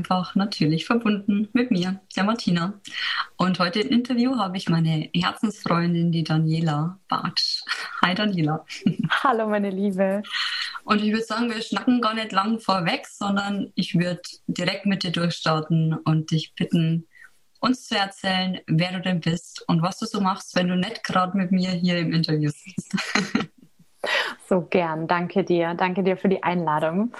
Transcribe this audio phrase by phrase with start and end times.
[0.00, 2.80] Einfach natürlich verbunden mit mir, der Martina.
[3.36, 7.60] Und heute im Interview habe ich meine Herzensfreundin, die Daniela Bartsch.
[8.00, 8.64] Hi Daniela.
[9.22, 10.22] Hallo meine Liebe.
[10.84, 15.02] Und ich würde sagen, wir schnacken gar nicht lang vorweg, sondern ich würde direkt mit
[15.02, 17.06] dir durchstarten und dich bitten,
[17.60, 21.04] uns zu erzählen, wer du denn bist und was du so machst, wenn du nicht
[21.04, 22.96] gerade mit mir hier im Interview sitzt.
[24.48, 25.06] So gern.
[25.06, 25.74] Danke dir.
[25.74, 27.12] Danke dir für die Einladung.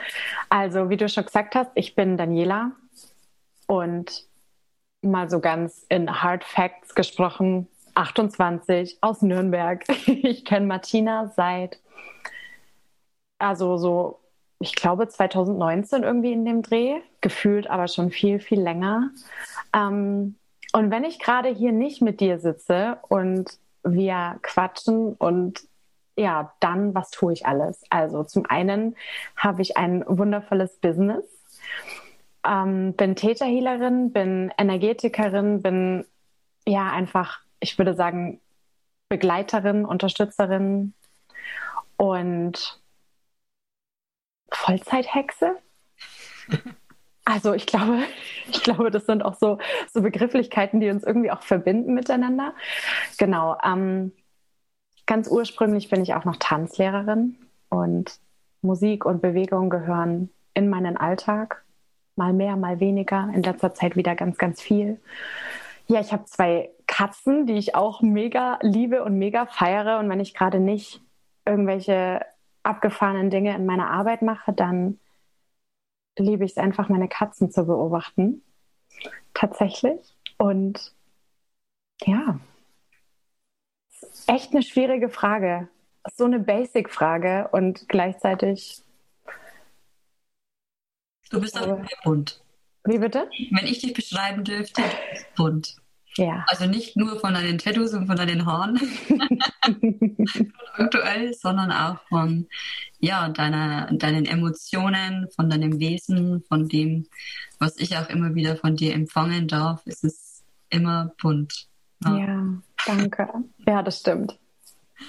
[0.49, 2.73] Also, wie du schon gesagt hast, ich bin Daniela
[3.67, 4.25] und
[5.03, 9.85] mal so ganz in Hard Facts gesprochen, 28 aus Nürnberg.
[10.07, 11.79] Ich kenne Martina seit,
[13.39, 14.21] also so,
[14.59, 19.11] ich glaube 2019 irgendwie in dem Dreh, gefühlt aber schon viel, viel länger.
[19.75, 20.37] Ähm,
[20.73, 25.63] und wenn ich gerade hier nicht mit dir sitze und wir quatschen und
[26.21, 27.83] ja, dann, was tue ich alles?
[27.89, 28.95] Also zum einen
[29.37, 31.25] habe ich ein wundervolles Business,
[32.47, 36.05] ähm, bin Täterhealerin, bin Energetikerin, bin
[36.67, 38.39] ja einfach, ich würde sagen,
[39.09, 40.93] Begleiterin, Unterstützerin
[41.97, 42.81] und
[44.53, 45.57] Vollzeithexe.
[47.27, 48.03] Also ich glaube,
[48.51, 49.59] ich glaube, das sind auch so,
[49.93, 52.55] so Begrifflichkeiten, die uns irgendwie auch verbinden miteinander.
[53.19, 53.57] Genau.
[53.63, 54.11] Ähm,
[55.11, 57.35] Ganz ursprünglich bin ich auch noch Tanzlehrerin
[57.69, 58.21] und
[58.63, 61.65] Musik und Bewegung gehören in meinen Alltag.
[62.15, 63.29] Mal mehr, mal weniger.
[63.35, 65.01] In letzter Zeit wieder ganz, ganz viel.
[65.89, 69.99] Ja, ich habe zwei Katzen, die ich auch mega liebe und mega feiere.
[69.99, 71.03] Und wenn ich gerade nicht
[71.45, 72.25] irgendwelche
[72.63, 75.01] abgefahrenen Dinge in meiner Arbeit mache, dann
[76.17, 78.43] liebe ich es einfach, meine Katzen zu beobachten.
[79.35, 80.15] Tatsächlich.
[80.39, 80.93] Und
[82.03, 82.39] ja,
[84.27, 85.69] echt eine schwierige Frage.
[86.15, 88.83] So eine Basic-Frage und gleichzeitig.
[91.31, 92.43] Du bist auch bunt.
[92.85, 93.29] Wie bitte?
[93.51, 94.83] Wenn ich dich beschreiben dürfte,
[95.37, 95.77] bunt.
[96.17, 96.45] Ja.
[96.49, 98.81] Also nicht nur von deinen Tattoos und von deinen Haaren
[100.75, 102.49] aktuell, sondern auch von
[102.99, 107.07] ja, deiner, deinen Emotionen, von deinem Wesen, von dem,
[107.59, 109.83] was ich auch immer wieder von dir empfangen darf.
[109.87, 111.69] Es ist immer bunt.
[112.05, 112.19] Ja.
[112.19, 112.63] ja.
[112.87, 113.29] Danke.
[113.67, 114.39] Ja, das stimmt.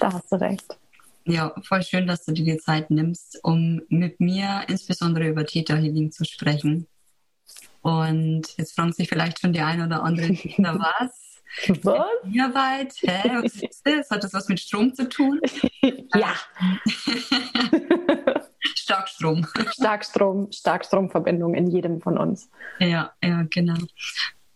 [0.00, 0.78] Da hast du recht.
[1.24, 5.76] Ja, voll schön, dass du dir die Zeit nimmst, um mit mir insbesondere über Theta
[5.76, 6.88] Healing zu sprechen.
[7.80, 10.28] Und jetzt fragen sich vielleicht schon die ein oder andere,
[10.58, 11.32] was?
[11.82, 12.06] Was?
[12.40, 12.94] Arbeit?
[13.00, 13.42] Hä?
[13.42, 14.10] Was ist das?
[14.10, 15.40] Hat das was mit Strom zu tun?
[16.14, 16.34] ja.
[18.74, 19.46] Starkstrom.
[19.70, 22.50] Starkstrom, Starkstromverbindung in jedem von uns.
[22.78, 23.76] Ja, ja, genau.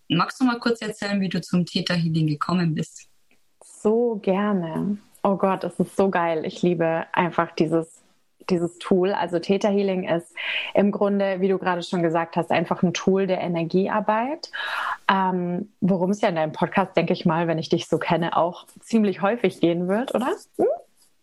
[0.09, 3.09] Magst du mal kurz erzählen, wie du zum Theta Healing gekommen bist?
[3.63, 4.99] So gerne.
[5.23, 6.45] Oh Gott, das ist so geil.
[6.45, 8.03] Ich liebe einfach dieses
[8.51, 9.13] dieses Tool.
[9.13, 10.35] Also Theta Healing ist
[10.75, 14.51] im Grunde, wie du gerade schon gesagt hast, einfach ein Tool der Energiearbeit,
[15.11, 18.37] ähm, worum es ja in deinem Podcast, denke ich mal, wenn ich dich so kenne,
[18.37, 20.29] auch ziemlich häufig gehen wird, oder?
[20.59, 20.67] Hm?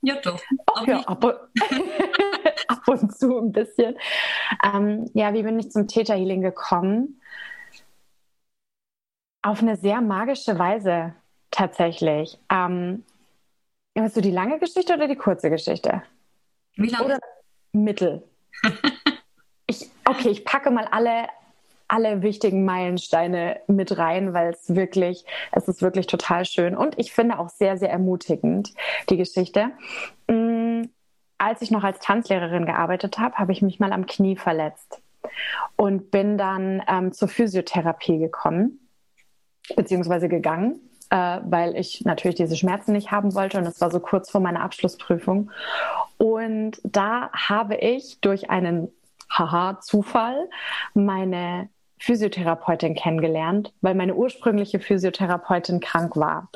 [0.01, 0.41] Ja, doch.
[0.75, 1.23] Ach, ja, ab,
[2.67, 3.95] ab, und zu ein bisschen.
[4.63, 7.21] Ähm, ja, wie bin ich zum Theta Healing gekommen?
[9.43, 11.13] Auf eine sehr magische Weise
[11.51, 12.39] tatsächlich.
[12.49, 13.03] Ähm,
[13.97, 16.01] hast du die lange Geschichte oder die kurze Geschichte?
[16.75, 17.05] Wie lange?
[17.05, 17.19] Oder
[17.73, 18.23] mittel.
[19.67, 21.27] ich, okay, ich packe mal alle,
[21.89, 27.11] alle wichtigen Meilensteine mit rein, weil es wirklich, es ist wirklich total schön und ich
[27.11, 28.73] finde auch sehr, sehr ermutigend,
[29.09, 29.71] die Geschichte.
[30.27, 30.83] Mm,
[31.37, 35.01] als ich noch als Tanzlehrerin gearbeitet habe, habe ich mich mal am Knie verletzt
[35.75, 38.79] und bin dann ähm, zur Physiotherapie gekommen
[39.75, 40.79] beziehungsweise gegangen,
[41.09, 44.41] äh, weil ich natürlich diese Schmerzen nicht haben wollte und es war so kurz vor
[44.41, 45.51] meiner Abschlussprüfung.
[46.17, 48.89] Und da habe ich durch einen
[49.29, 50.49] haha Zufall
[50.93, 56.49] meine Physiotherapeutin kennengelernt, weil meine ursprüngliche Physiotherapeutin krank war.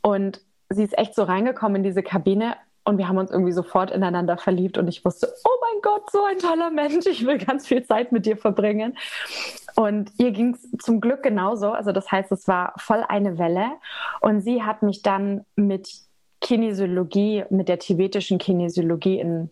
[0.00, 0.40] Und
[0.70, 4.38] sie ist echt so reingekommen in diese Kabine und wir haben uns irgendwie sofort ineinander
[4.38, 7.84] verliebt und ich wusste, oh mein Gott, so ein toller Mensch, ich will ganz viel
[7.84, 8.96] Zeit mit dir verbringen.
[9.78, 11.70] Und ihr ging es zum Glück genauso.
[11.70, 13.70] Also das heißt, es war voll eine Welle.
[14.20, 15.88] Und sie hat mich dann mit
[16.40, 19.50] Kinesiologie, mit der tibetischen Kinesiologie in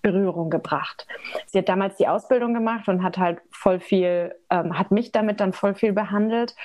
[0.00, 1.06] Berührung gebracht.
[1.44, 5.40] Sie hat damals die Ausbildung gemacht und hat halt voll viel, ähm, hat mich damit
[5.40, 6.56] dann voll viel behandelt.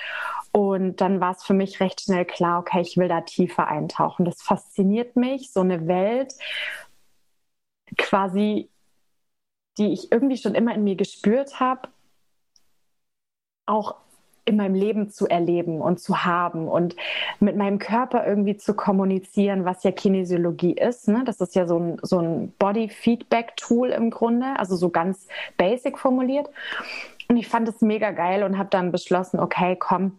[0.52, 4.24] Und dann war es für mich recht schnell klar, okay, ich will da tiefer eintauchen.
[4.24, 6.32] Das fasziniert mich, so eine Welt
[7.98, 8.70] quasi,
[9.76, 11.88] die ich irgendwie schon immer in mir gespürt habe,
[13.66, 13.96] auch
[14.46, 16.94] in meinem Leben zu erleben und zu haben und
[17.40, 21.08] mit meinem Körper irgendwie zu kommunizieren, was ja Kinesiologie ist.
[21.08, 21.24] Ne?
[21.26, 25.26] Das ist ja so ein, so ein Body-Feedback-Tool im Grunde, also so ganz
[25.56, 26.48] basic formuliert.
[27.28, 30.12] Und ich fand es mega geil und habe dann beschlossen, okay, komm,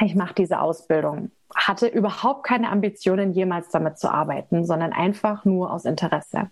[0.00, 1.30] ich mache diese Ausbildung.
[1.54, 6.50] Hatte überhaupt keine Ambitionen, jemals damit zu arbeiten, sondern einfach nur aus Interesse.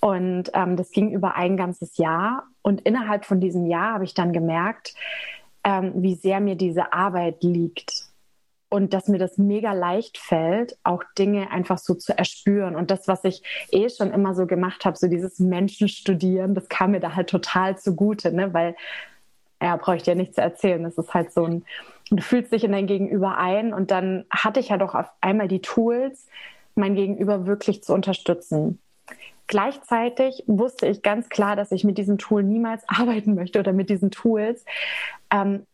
[0.00, 2.42] Und ähm, das ging über ein ganzes Jahr.
[2.62, 4.94] Und innerhalb von diesem Jahr habe ich dann gemerkt,
[5.66, 8.04] ähm, wie sehr mir diese Arbeit liegt
[8.68, 12.76] und dass mir das mega leicht fällt, auch Dinge einfach so zu erspüren.
[12.76, 13.42] Und das, was ich
[13.72, 17.76] eh schon immer so gemacht habe, so dieses Menschenstudieren, das kam mir da halt total
[17.78, 18.54] zugute, ne?
[18.54, 18.76] weil,
[19.60, 20.84] ja, brauche ich dir nicht zu erzählen.
[20.84, 21.64] Das ist halt so ein,
[22.10, 25.48] du fühlst dich in dein Gegenüber ein und dann hatte ich ja doch auf einmal
[25.48, 26.28] die Tools,
[26.76, 28.78] mein Gegenüber wirklich zu unterstützen.
[29.48, 33.90] Gleichzeitig wusste ich ganz klar, dass ich mit diesem Tool niemals arbeiten möchte oder mit
[33.90, 34.64] diesen Tools,
[35.36, 35.66] ähm,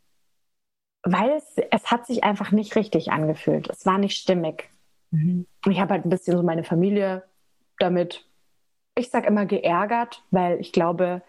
[1.05, 3.69] weil es, es hat sich einfach nicht richtig angefühlt.
[3.71, 4.71] Es war nicht stimmig.
[5.11, 5.47] Mhm.
[5.69, 7.25] Ich habe halt ein bisschen so meine Familie
[7.79, 8.25] damit,
[8.97, 11.23] ich sage immer geärgert, weil ich glaube,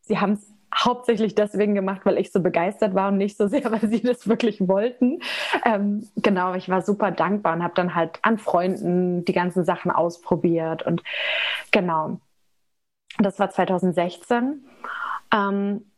[0.00, 3.64] sie haben es hauptsächlich deswegen gemacht, weil ich so begeistert war und nicht so sehr,
[3.70, 5.20] weil sie das wirklich wollten.
[5.64, 9.90] Ähm, genau, ich war super dankbar und habe dann halt an Freunden die ganzen Sachen
[9.90, 11.02] ausprobiert und
[11.70, 12.20] genau.
[13.18, 14.64] Das war 2016.
[15.32, 15.91] Ähm,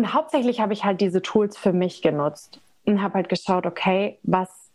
[0.00, 4.18] und hauptsächlich habe ich halt diese Tools für mich genutzt und habe halt geschaut, okay,
[4.22, 4.70] was,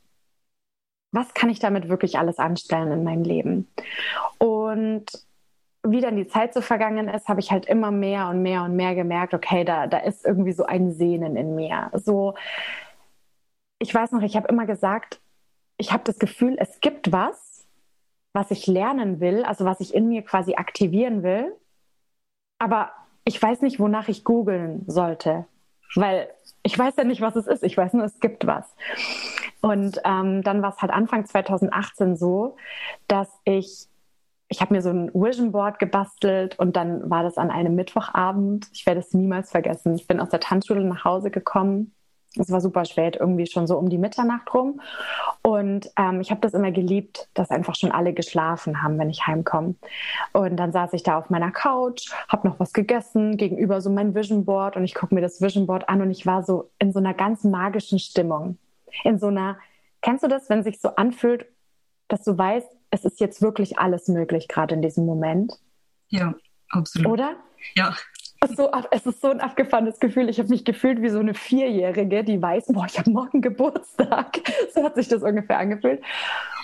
[1.11, 3.67] was kann ich damit wirklich alles anstellen in meinem Leben?
[4.37, 5.05] Und
[5.81, 8.75] wie dann die Zeit so vergangen ist, habe ich halt immer mehr und mehr und
[8.75, 11.89] mehr gemerkt, okay, da, da ist irgendwie so ein Sehnen in mir.
[11.93, 12.35] So,
[13.79, 15.19] ich weiß noch, ich habe immer gesagt,
[15.77, 17.65] ich habe das Gefühl, es gibt was,
[18.31, 21.51] was ich lernen will, also was ich in mir quasi aktivieren will,
[22.59, 22.91] aber
[23.25, 25.45] ich weiß nicht, wonach ich googeln sollte,
[25.95, 26.29] weil
[26.63, 27.63] ich weiß ja nicht, was es ist.
[27.63, 28.65] Ich weiß nur, es gibt was.
[29.61, 32.55] Und ähm, dann war es halt Anfang 2018 so,
[33.07, 33.87] dass ich
[34.47, 38.67] ich habe mir so ein Vision Board gebastelt und dann war das an einem Mittwochabend.
[38.73, 39.95] Ich werde es niemals vergessen.
[39.95, 41.94] Ich bin aus der Tanzschule nach Hause gekommen.
[42.37, 44.81] Es war super spät, irgendwie schon so um die Mitternacht rum.
[45.41, 49.25] Und ähm, ich habe das immer geliebt, dass einfach schon alle geschlafen haben, wenn ich
[49.27, 49.75] heimkomme.
[50.33, 54.15] Und dann saß ich da auf meiner Couch, habe noch was gegessen, gegenüber so mein
[54.15, 56.91] Vision Board und ich gucke mir das Vision Board an und ich war so in
[56.91, 58.57] so einer ganz magischen Stimmung.
[59.03, 59.57] In so einer,
[60.01, 61.45] kennst du das, wenn sich so anfühlt,
[62.07, 65.53] dass du weißt, es ist jetzt wirklich alles möglich, gerade in diesem Moment.
[66.09, 66.33] Ja,
[66.69, 67.11] absolut.
[67.11, 67.35] Oder?
[67.75, 67.95] Ja.
[68.53, 70.29] So, es ist so ein abgefahrenes Gefühl.
[70.29, 74.41] Ich habe mich gefühlt wie so eine Vierjährige, die weiß, boah, ich habe morgen Geburtstag.
[74.73, 76.01] So hat sich das ungefähr angefühlt.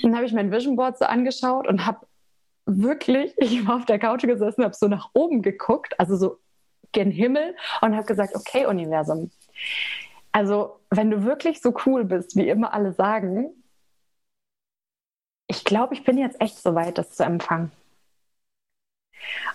[0.02, 2.06] Und dann habe ich mein Vision Board so angeschaut und habe
[2.66, 6.40] wirklich, ich war auf der Couch gesessen, habe so nach oben geguckt, also so
[6.92, 9.32] gen Himmel und habe gesagt, okay, Universum.
[10.34, 13.50] Also, wenn du wirklich so cool bist, wie immer alle sagen,
[15.48, 17.72] ich glaube, ich bin jetzt echt so weit, das zu empfangen.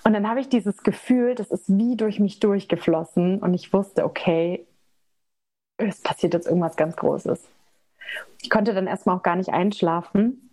[0.04, 4.04] Und dann habe ich dieses Gefühl, das ist wie durch mich durchgeflossen und ich wusste,
[4.04, 4.66] okay,
[5.78, 7.42] es passiert jetzt irgendwas ganz Großes.
[8.42, 10.50] Ich konnte dann erstmal auch gar nicht einschlafen,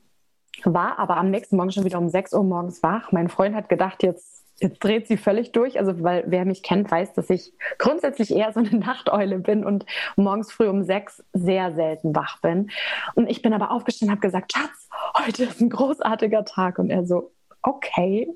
[0.63, 3.11] war aber am nächsten Morgen schon wieder um 6 Uhr morgens wach.
[3.11, 5.79] Mein Freund hat gedacht, jetzt jetzt dreht sie völlig durch.
[5.79, 9.85] Also, weil wer mich kennt, weiß, dass ich grundsätzlich eher so eine Nachteule bin und
[10.15, 12.71] morgens früh um sechs sehr selten wach bin.
[13.15, 14.89] Und ich bin aber aufgestanden und habe gesagt, Schatz,
[15.25, 16.79] heute ist ein großartiger Tag.
[16.79, 18.29] Und er so, okay.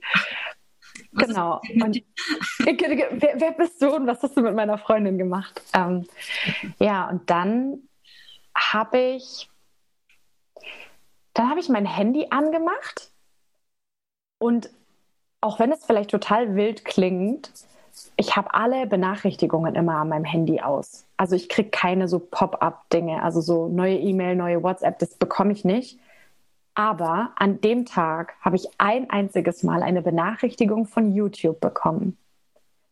[1.17, 1.61] Was genau.
[1.83, 2.03] Und,
[2.59, 5.61] wer, wer, bist du und was hast du mit meiner Freundin gemacht?
[5.73, 6.07] Ähm,
[6.79, 7.79] ja, und dann
[8.55, 9.49] habe ich,
[11.33, 13.11] dann habe ich mein Handy angemacht
[14.39, 14.69] und
[15.41, 17.51] auch wenn es vielleicht total wild klingt,
[18.15, 21.05] ich habe alle Benachrichtigungen immer an meinem Handy aus.
[21.17, 25.65] Also ich kriege keine so Pop-up-Dinge, also so neue E-Mail, neue WhatsApp, das bekomme ich
[25.65, 25.99] nicht.
[26.77, 32.19] Aber an dem Tag habe ich ein einziges Mal eine Benachrichtigung von YouTube bekommen.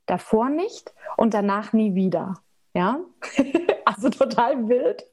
[0.08, 2.34] Davor nicht und danach nie wieder.
[2.74, 3.00] Ja,
[3.86, 5.06] also total wild.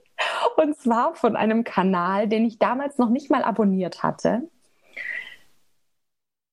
[0.57, 4.49] Und zwar von einem Kanal, den ich damals noch nicht mal abonniert hatte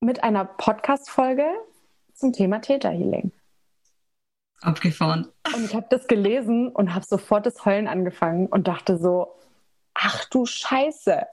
[0.01, 1.47] mit einer Podcast-Folge
[2.13, 3.31] zum Thema Täterhealing.
[4.59, 5.31] Abgefahren.
[5.55, 9.35] Und ich habe das gelesen und habe sofort das Heulen angefangen und dachte so,
[9.93, 11.25] ach du Scheiße.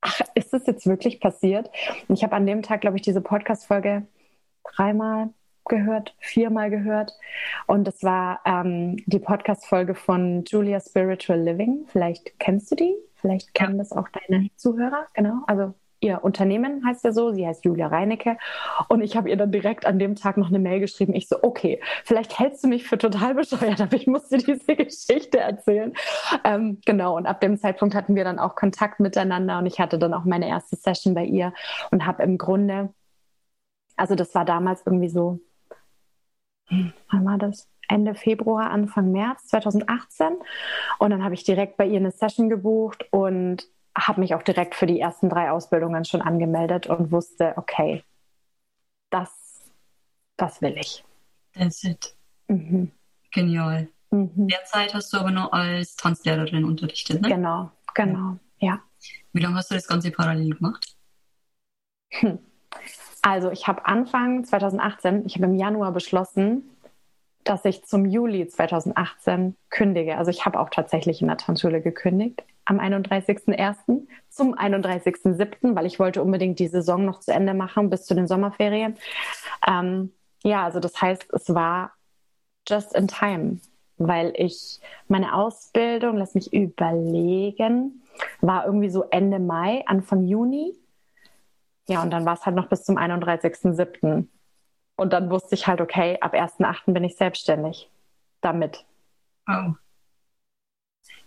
[0.00, 1.70] Ach, ist das jetzt wirklich passiert?
[2.08, 4.06] Und ich habe an dem Tag, glaube ich, diese Podcast-Folge
[4.62, 5.30] dreimal
[5.68, 7.12] gehört, viermal gehört.
[7.66, 11.86] Und das war ähm, die Podcast-Folge von Julia Spiritual Living.
[11.88, 12.94] Vielleicht kennst du die?
[13.14, 13.78] Vielleicht kennen ja.
[13.78, 15.06] das auch deine Zuhörer.
[15.14, 15.42] Genau.
[15.46, 18.36] Also ihr Unternehmen heißt ja so, sie heißt Julia Reinecke.
[18.88, 21.14] Und ich habe ihr dann direkt an dem Tag noch eine Mail geschrieben.
[21.14, 24.76] Ich so, okay, vielleicht hältst du mich für total bescheuert, aber ich muss dir diese
[24.76, 25.94] Geschichte erzählen.
[26.44, 29.98] Ähm, genau, und ab dem Zeitpunkt hatten wir dann auch Kontakt miteinander und ich hatte
[29.98, 31.52] dann auch meine erste Session bei ihr
[31.90, 32.92] und habe im Grunde,
[33.96, 35.40] also das war damals irgendwie so,
[36.68, 37.68] hm, wann war das?
[37.88, 40.38] Ende Februar, Anfang März 2018.
[40.98, 44.74] Und dann habe ich direkt bei ihr eine Session gebucht und habe mich auch direkt
[44.74, 48.04] für die ersten drei Ausbildungen schon angemeldet und wusste, okay,
[49.10, 49.30] das,
[50.36, 51.04] das will ich.
[51.54, 52.14] That's it.
[52.48, 52.92] Mhm.
[53.32, 53.88] Genial.
[54.10, 54.48] Mhm.
[54.48, 57.28] Derzeit hast du aber noch als Tanzlehrerin unterrichtet, ne?
[57.28, 58.80] Genau, genau, ja.
[59.32, 60.96] Wie lange hast du das Ganze parallel gemacht?
[62.10, 62.38] Hm.
[63.22, 66.70] Also ich habe Anfang 2018, ich habe im Januar beschlossen,
[67.44, 70.18] dass ich zum Juli 2018 kündige.
[70.18, 74.06] Also ich habe auch tatsächlich in der Tanzschule gekündigt am 31.01.
[74.28, 78.26] zum 31.07., weil ich wollte unbedingt die Saison noch zu Ende machen bis zu den
[78.26, 78.96] Sommerferien.
[79.66, 81.92] Ähm, ja, also das heißt, es war
[82.68, 83.60] just in time,
[83.96, 88.02] weil ich meine Ausbildung, lass mich überlegen,
[88.40, 90.74] war irgendwie so Ende Mai, Anfang Juni.
[91.88, 94.26] Ja, und dann war es halt noch bis zum 31.07.
[94.96, 96.92] Und dann wusste ich halt, okay, ab 1.8.
[96.92, 97.90] bin ich selbstständig
[98.40, 98.84] damit.
[99.48, 99.74] Oh.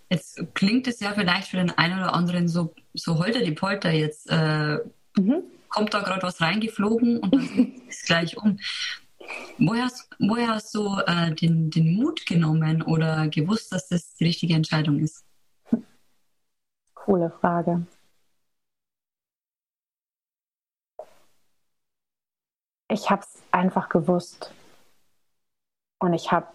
[0.10, 3.92] Jetzt klingt es ja vielleicht für den einen oder anderen so, so holter die Polter
[3.92, 4.30] jetzt.
[4.30, 4.80] Äh,
[5.18, 5.44] mhm.
[5.70, 8.60] Kommt da gerade was reingeflogen und dann ist es gleich um.
[9.60, 14.26] Woher hast, woher hast du äh, den, den Mut genommen oder gewusst, dass das die
[14.26, 15.24] richtige Entscheidung ist?
[16.96, 17.86] Coole Frage.
[22.92, 24.52] Ich habe es einfach gewusst.
[26.00, 26.48] Und ich habe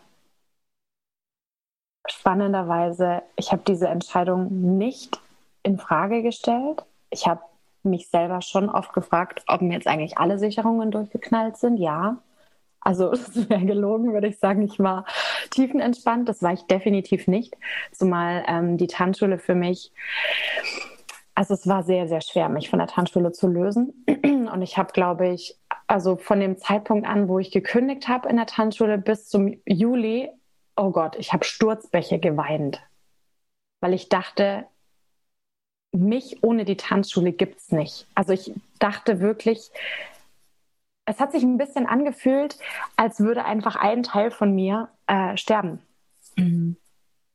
[2.24, 5.20] spannenderweise, ich habe diese Entscheidung nicht
[5.62, 6.82] in Frage gestellt.
[7.10, 7.42] Ich habe
[7.82, 11.76] mich selber schon oft gefragt, ob mir jetzt eigentlich alle Sicherungen durchgeknallt sind.
[11.76, 12.16] Ja.
[12.80, 15.04] Also es wäre gelogen, würde ich sagen, ich war
[15.50, 16.26] tiefenentspannt.
[16.26, 17.58] Das war ich definitiv nicht.
[17.92, 19.92] Zumal ähm, die Tanzschule für mich,
[21.34, 24.06] also es war sehr, sehr schwer, mich von der Tanzschule zu lösen.
[24.50, 28.36] Und ich habe, glaube ich, also von dem Zeitpunkt an, wo ich gekündigt habe in
[28.36, 30.30] der Tanzschule bis zum Juli
[30.76, 32.82] oh Gott, ich habe Sturzbäche geweint,
[33.80, 34.66] weil ich dachte,
[35.92, 38.06] mich ohne die Tanzschule gibt es nicht.
[38.14, 39.70] Also ich dachte wirklich,
[41.06, 42.58] es hat sich ein bisschen angefühlt,
[42.96, 45.80] als würde einfach ein Teil von mir äh, sterben.
[46.36, 46.76] Mhm.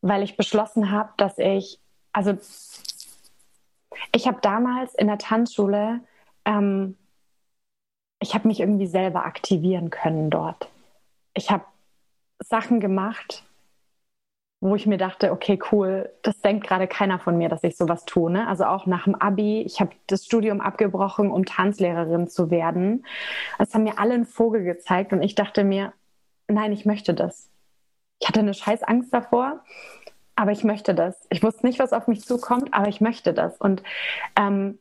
[0.02, 1.80] Weil ich beschlossen habe, dass ich,
[2.12, 2.38] also
[4.14, 6.02] ich habe damals in der Tanzschule,
[6.46, 6.98] ähm,
[8.22, 10.70] ich habe mich irgendwie selber aktivieren können dort.
[11.34, 11.64] Ich habe
[12.40, 13.44] Sachen gemacht,
[14.62, 18.06] wo ich mir dachte, okay, cool, das denkt gerade keiner von mir, dass ich sowas
[18.06, 18.30] tue.
[18.30, 18.48] Ne?
[18.48, 23.06] Also auch nach dem Abi, ich habe das Studium abgebrochen, um Tanzlehrerin zu werden.
[23.58, 25.94] Es haben mir alle einen Vogel gezeigt und ich dachte mir,
[26.48, 27.50] nein, ich möchte das.
[28.20, 29.64] Ich hatte eine scheiß Angst davor,
[30.36, 31.26] aber ich möchte das.
[31.30, 33.58] Ich wusste nicht, was auf mich zukommt, aber ich möchte das.
[33.58, 33.82] Und,
[34.36, 34.78] ähm,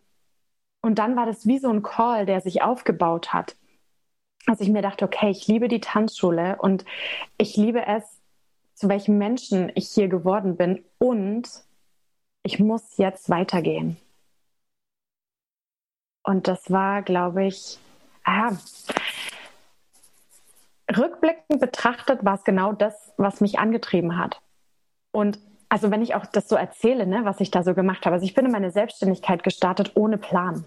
[0.82, 3.54] und dann war das wie so ein Call, der sich aufgebaut hat
[4.46, 6.84] dass ich mir dachte, okay, ich liebe die Tanzschule und
[7.36, 8.20] ich liebe es,
[8.74, 11.48] zu welchem Menschen ich hier geworden bin und
[12.42, 13.96] ich muss jetzt weitergehen.
[16.22, 17.78] Und das war, glaube ich,
[18.24, 18.52] ah,
[20.96, 24.40] rückblickend betrachtet war es genau das, was mich angetrieben hat.
[25.10, 28.14] Und also wenn ich auch das so erzähle, ne, was ich da so gemacht habe,
[28.14, 30.64] also ich bin in meine Selbstständigkeit gestartet ohne Plan.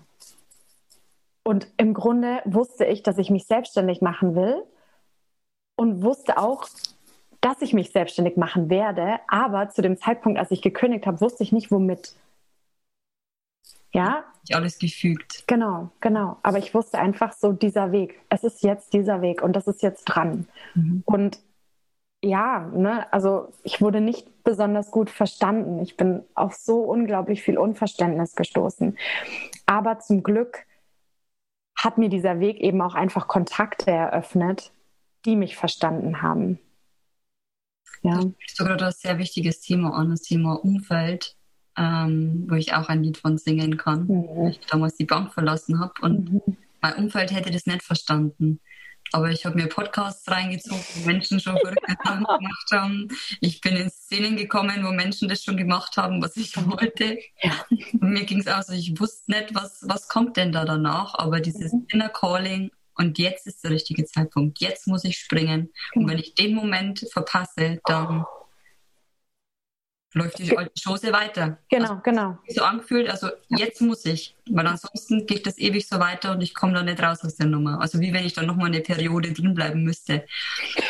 [1.52, 4.64] Und im Grunde wusste ich, dass ich mich selbstständig machen will
[5.76, 6.66] und wusste auch,
[7.42, 9.20] dass ich mich selbstständig machen werde.
[9.28, 12.16] Aber zu dem Zeitpunkt, als ich gekündigt habe, wusste ich nicht, womit.
[13.92, 14.24] Ja?
[14.48, 15.44] Ich alles gefügt.
[15.46, 16.38] Genau, genau.
[16.42, 18.22] Aber ich wusste einfach so, dieser Weg.
[18.30, 20.48] Es ist jetzt dieser Weg und das ist jetzt dran.
[20.74, 21.04] Mhm.
[21.04, 21.40] Und
[22.24, 25.82] ja, ne, also ich wurde nicht besonders gut verstanden.
[25.82, 28.98] Ich bin auf so unglaublich viel Unverständnis gestoßen.
[29.66, 30.66] Aber zum Glück
[31.84, 34.72] hat mir dieser Weg eben auch einfach Kontakte eröffnet,
[35.26, 36.60] die mich verstanden haben.
[38.04, 38.22] Ja.
[38.22, 41.36] Sprichst gerade ein sehr wichtiges Thema an, das Thema Umfeld,
[41.78, 44.08] ähm, wo ich auch ein Lied von singen kann.
[44.08, 44.48] Mhm.
[44.48, 46.58] Ich damals die Bank verlassen habe und mhm.
[46.82, 48.60] mein Umfeld hätte das nicht verstanden.
[49.12, 53.08] Aber ich habe mir Podcasts reingezogen, wo Menschen schon verrückte Sachen gemacht haben.
[53.42, 57.20] Ich bin in Szenen gekommen, wo Menschen das schon gemacht haben, was ich wollte.
[57.42, 57.66] Ja.
[58.00, 61.16] mir ging es auch so, ich wusste nicht, was, was kommt denn da danach.
[61.16, 61.88] Aber dieses mhm.
[61.92, 64.60] Inner Calling und jetzt ist der richtige Zeitpunkt.
[64.60, 65.72] Jetzt muss ich springen.
[65.96, 68.26] Und wenn ich den Moment verpasse, dann
[70.14, 71.58] läuft die alte Chose weiter.
[71.70, 72.38] Genau, also, genau.
[72.48, 76.54] So angefühlt, also jetzt muss ich, weil ansonsten geht das ewig so weiter und ich
[76.54, 77.80] komme da nicht raus aus der Nummer.
[77.80, 80.26] Also wie wenn ich dann nochmal eine Periode drin bleiben müsste.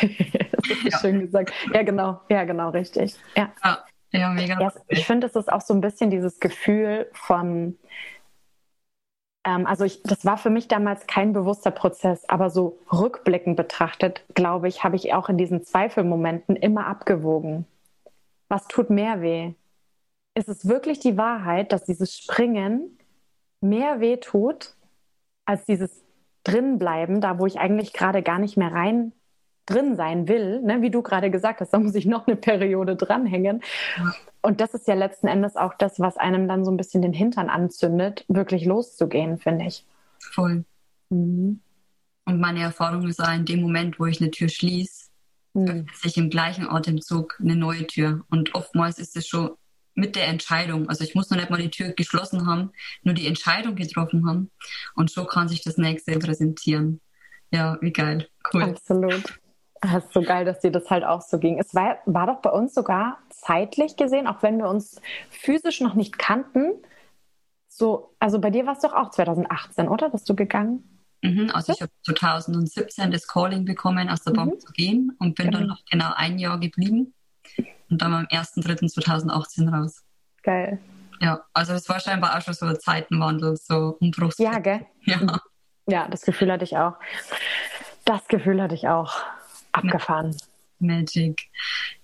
[0.00, 0.98] ja.
[1.00, 1.52] schön gesagt.
[1.72, 3.14] Ja, genau, ja, genau, richtig.
[3.36, 4.60] Ja, ja, ja mega.
[4.60, 7.78] Ja, ich finde, es ist auch so ein bisschen dieses Gefühl von,
[9.44, 14.24] ähm, also ich, das war für mich damals kein bewusster Prozess, aber so rückblickend betrachtet,
[14.34, 17.66] glaube ich, habe ich auch in diesen Zweifelmomenten immer abgewogen
[18.52, 19.54] was tut mehr weh?
[20.34, 22.98] Ist es wirklich die Wahrheit, dass dieses Springen
[23.62, 24.74] mehr weh tut
[25.46, 26.04] als dieses
[26.44, 29.12] drinbleiben, da wo ich eigentlich gerade gar nicht mehr rein
[29.64, 30.82] drin sein will, ne?
[30.82, 33.62] wie du gerade gesagt hast, da muss ich noch eine Periode dranhängen.
[34.42, 37.14] Und das ist ja letzten Endes auch das, was einem dann so ein bisschen den
[37.14, 39.86] Hintern anzündet, wirklich loszugehen, finde ich.
[40.18, 40.64] Voll.
[41.08, 41.60] Mhm.
[42.26, 45.01] Und meine Erfahrung ist auch in dem Moment, wo ich eine Tür schließe,
[45.54, 45.68] mhm.
[45.68, 48.24] öffnet sich im gleichen Atemzug eine neue Tür.
[48.30, 49.50] Und oftmals ist es schon
[49.94, 50.88] mit der Entscheidung.
[50.88, 54.50] Also ich muss noch nicht mal die Tür geschlossen haben, nur die Entscheidung getroffen haben.
[54.94, 57.00] Und so kann sich das nächste präsentieren.
[57.50, 58.28] Ja, wie geil.
[58.52, 58.62] Cool.
[58.62, 59.38] Absolut.
[59.82, 61.58] Das ist so geil, dass dir das halt auch so ging.
[61.58, 65.94] Es war, war doch bei uns sogar zeitlich gesehen, auch wenn wir uns physisch noch
[65.94, 66.74] nicht kannten,
[67.74, 70.10] so, also bei dir war es doch auch 2018, oder?
[70.10, 70.91] Bist du gegangen?
[71.22, 74.60] Mhm, also ich habe 2017 das Calling bekommen, aus der Bank mhm.
[74.60, 75.58] zu gehen und bin genau.
[75.58, 77.14] dann noch genau ein Jahr geblieben
[77.88, 80.02] und dann am 1.3.2018 raus.
[80.42, 80.80] Geil.
[81.20, 84.38] Ja, also es war scheinbar auch schon so ein Zeitenwandel, so Umbruchs.
[84.38, 84.84] Ja, gell?
[85.04, 85.40] Ja.
[85.86, 86.94] ja, das Gefühl hatte ich auch.
[88.04, 89.14] Das Gefühl hatte ich auch.
[89.70, 90.36] Abgefahren.
[90.80, 91.48] Magic.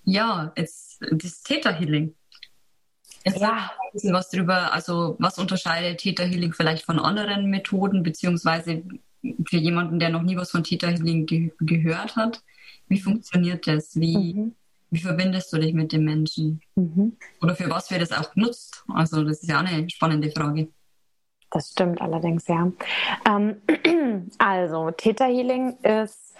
[0.05, 2.15] Ja, jetzt das Theta Healing.
[3.25, 3.51] Jetzt ja.
[3.51, 8.83] ein bisschen was drüber, also was unterscheidet Theta Healing vielleicht von anderen Methoden, beziehungsweise
[9.21, 12.41] für jemanden, der noch nie was von Theta Healing ge gehört hat.
[12.87, 13.99] Wie funktioniert das?
[13.99, 14.55] Wie, mhm.
[14.89, 16.61] wie verbindest du dich mit den Menschen?
[16.75, 17.17] Mhm.
[17.41, 18.83] Oder für was wird das auch genutzt?
[18.87, 20.69] Also das ist ja eine spannende Frage.
[21.51, 22.71] Das stimmt allerdings, ja.
[23.27, 23.61] Ähm,
[24.37, 26.35] also, Theta Healing ist,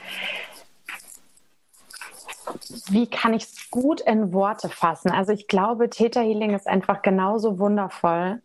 [2.89, 5.09] wie kann ich es gut in Worte fassen?
[5.09, 8.41] Also ich glaube, Theta Healing ist einfach genauso wundervoll.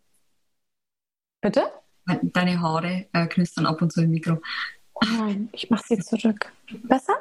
[1.40, 1.70] Bitte?
[2.07, 4.38] Deine Haare äh, knistern ab und zu im Mikro.
[4.95, 6.53] Oh nein, ich mache sie zurück.
[6.85, 7.14] Besser?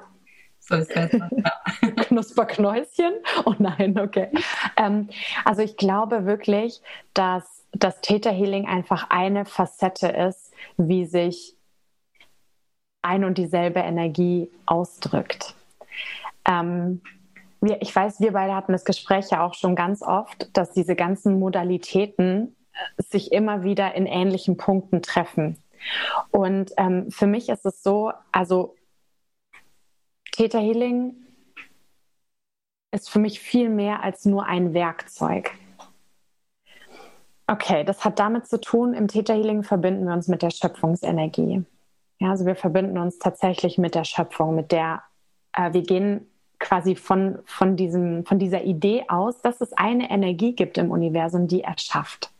[0.59, 1.29] So ist besser.
[1.81, 2.03] Ja.
[2.05, 3.13] Knusperknäuschen?
[3.45, 4.29] Oh nein, okay.
[4.77, 5.09] Ähm,
[5.43, 6.81] also ich glaube wirklich,
[7.13, 11.55] dass das Theta Healing einfach eine Facette ist, wie sich
[13.01, 15.55] ein und dieselbe Energie ausdrückt.
[16.45, 17.01] Ähm,
[17.59, 20.95] wir, ich weiß, wir beide hatten das Gespräch ja auch schon ganz oft, dass diese
[20.95, 22.55] ganzen Modalitäten
[22.97, 25.57] sich immer wieder in ähnlichen Punkten treffen.
[26.31, 28.75] Und ähm, für mich ist es so, also
[30.31, 31.15] Theta Healing
[32.91, 35.51] ist für mich viel mehr als nur ein Werkzeug.
[37.47, 41.63] Okay, das hat damit zu tun, im Theta Healing verbinden wir uns mit der Schöpfungsenergie.
[42.19, 45.03] Ja, also wir verbinden uns tatsächlich mit der Schöpfung, mit der
[45.51, 50.53] äh, wir gehen quasi von, von, diesem, von dieser Idee aus, dass es eine Energie
[50.53, 52.32] gibt im Universum, die erschafft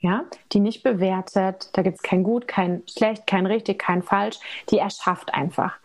[0.00, 4.38] ja, die nicht bewertet, da gibt es kein Gut, kein Schlecht, kein Richtig, kein Falsch,
[4.70, 5.76] die erschafft einfach.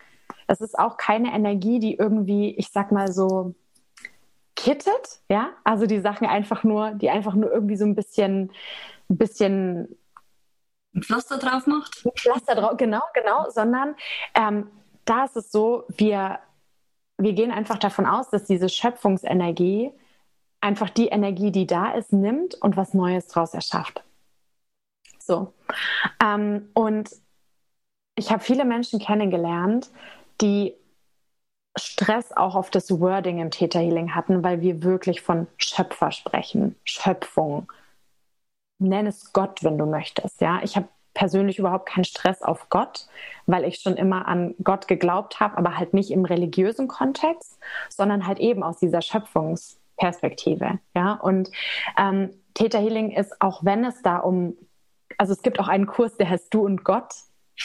[0.46, 3.54] Das ist auch keine Energie, die irgendwie, ich sag mal so,
[4.54, 8.50] kittet, ja, also die Sachen einfach nur, die einfach nur irgendwie so ein bisschen,
[9.10, 9.96] ein bisschen
[10.94, 12.04] ein Pflaster drauf macht.
[12.06, 13.96] Ein Pflaster drauf, genau, genau, sondern
[14.34, 14.70] ähm,
[15.04, 16.38] da ist es so, wir,
[17.18, 19.92] wir gehen einfach davon aus, dass diese Schöpfungsenergie
[20.62, 24.05] einfach die Energie, die da ist, nimmt und was Neues daraus erschafft.
[25.26, 25.52] So.
[26.22, 27.10] Ähm, und
[28.14, 29.90] ich habe viele Menschen kennengelernt,
[30.40, 30.74] die
[31.78, 36.74] Stress auch auf das Wording im Theta Healing hatten, weil wir wirklich von Schöpfer sprechen,
[36.84, 37.70] Schöpfung.
[38.78, 40.40] Nenn es Gott, wenn du möchtest.
[40.40, 43.06] Ja, ich habe persönlich überhaupt keinen Stress auf Gott,
[43.46, 47.58] weil ich schon immer an Gott geglaubt habe, aber halt nicht im religiösen Kontext,
[47.88, 50.78] sondern halt eben aus dieser Schöpfungsperspektive.
[50.94, 51.50] Ja, und
[51.98, 54.56] ähm, Theta Healing ist, auch wenn es da um
[55.18, 57.12] also es gibt auch einen Kurs, der heißt Du und Gott.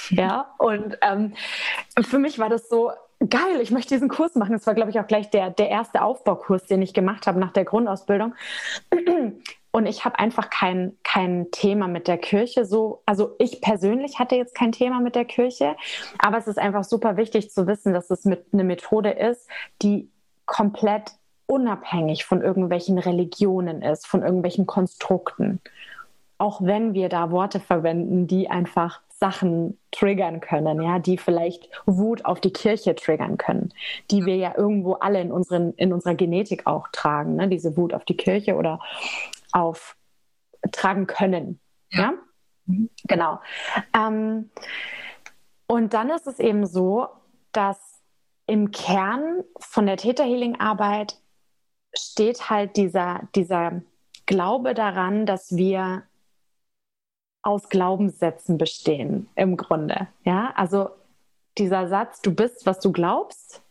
[0.09, 1.33] Ja, und ähm,
[2.01, 2.91] für mich war das so
[3.29, 4.53] geil, ich möchte diesen Kurs machen.
[4.53, 7.51] Das war, glaube ich, auch gleich der, der erste Aufbaukurs, den ich gemacht habe nach
[7.51, 8.33] der Grundausbildung.
[9.73, 12.65] Und ich habe einfach kein, kein Thema mit der Kirche.
[12.65, 15.77] So, also ich persönlich hatte jetzt kein Thema mit der Kirche,
[16.19, 19.47] aber es ist einfach super wichtig zu wissen, dass es mit, eine Methode ist,
[19.81, 20.09] die
[20.45, 21.11] komplett
[21.45, 25.61] unabhängig von irgendwelchen Religionen ist, von irgendwelchen Konstrukten
[26.41, 32.25] auch wenn wir da Worte verwenden, die einfach Sachen triggern können, ja, die vielleicht Wut
[32.25, 33.71] auf die Kirche triggern können,
[34.09, 37.47] die wir ja irgendwo alle in, unseren, in unserer Genetik auch tragen, ne?
[37.47, 38.79] diese Wut auf die Kirche oder
[39.51, 39.95] auf
[40.71, 41.59] tragen können.
[41.91, 42.13] Ja, ja?
[42.65, 42.89] Mhm.
[43.03, 43.39] genau.
[43.95, 44.49] Ähm,
[45.67, 47.07] und dann ist es eben so,
[47.51, 48.01] dass
[48.47, 51.19] im Kern von der Täterhealing-Arbeit
[51.95, 53.83] steht halt dieser, dieser
[54.25, 56.03] Glaube daran, dass wir
[57.43, 60.07] aus Glaubenssätzen bestehen, im Grunde.
[60.23, 60.89] Ja, also
[61.57, 63.61] dieser Satz, du bist, was du glaubst,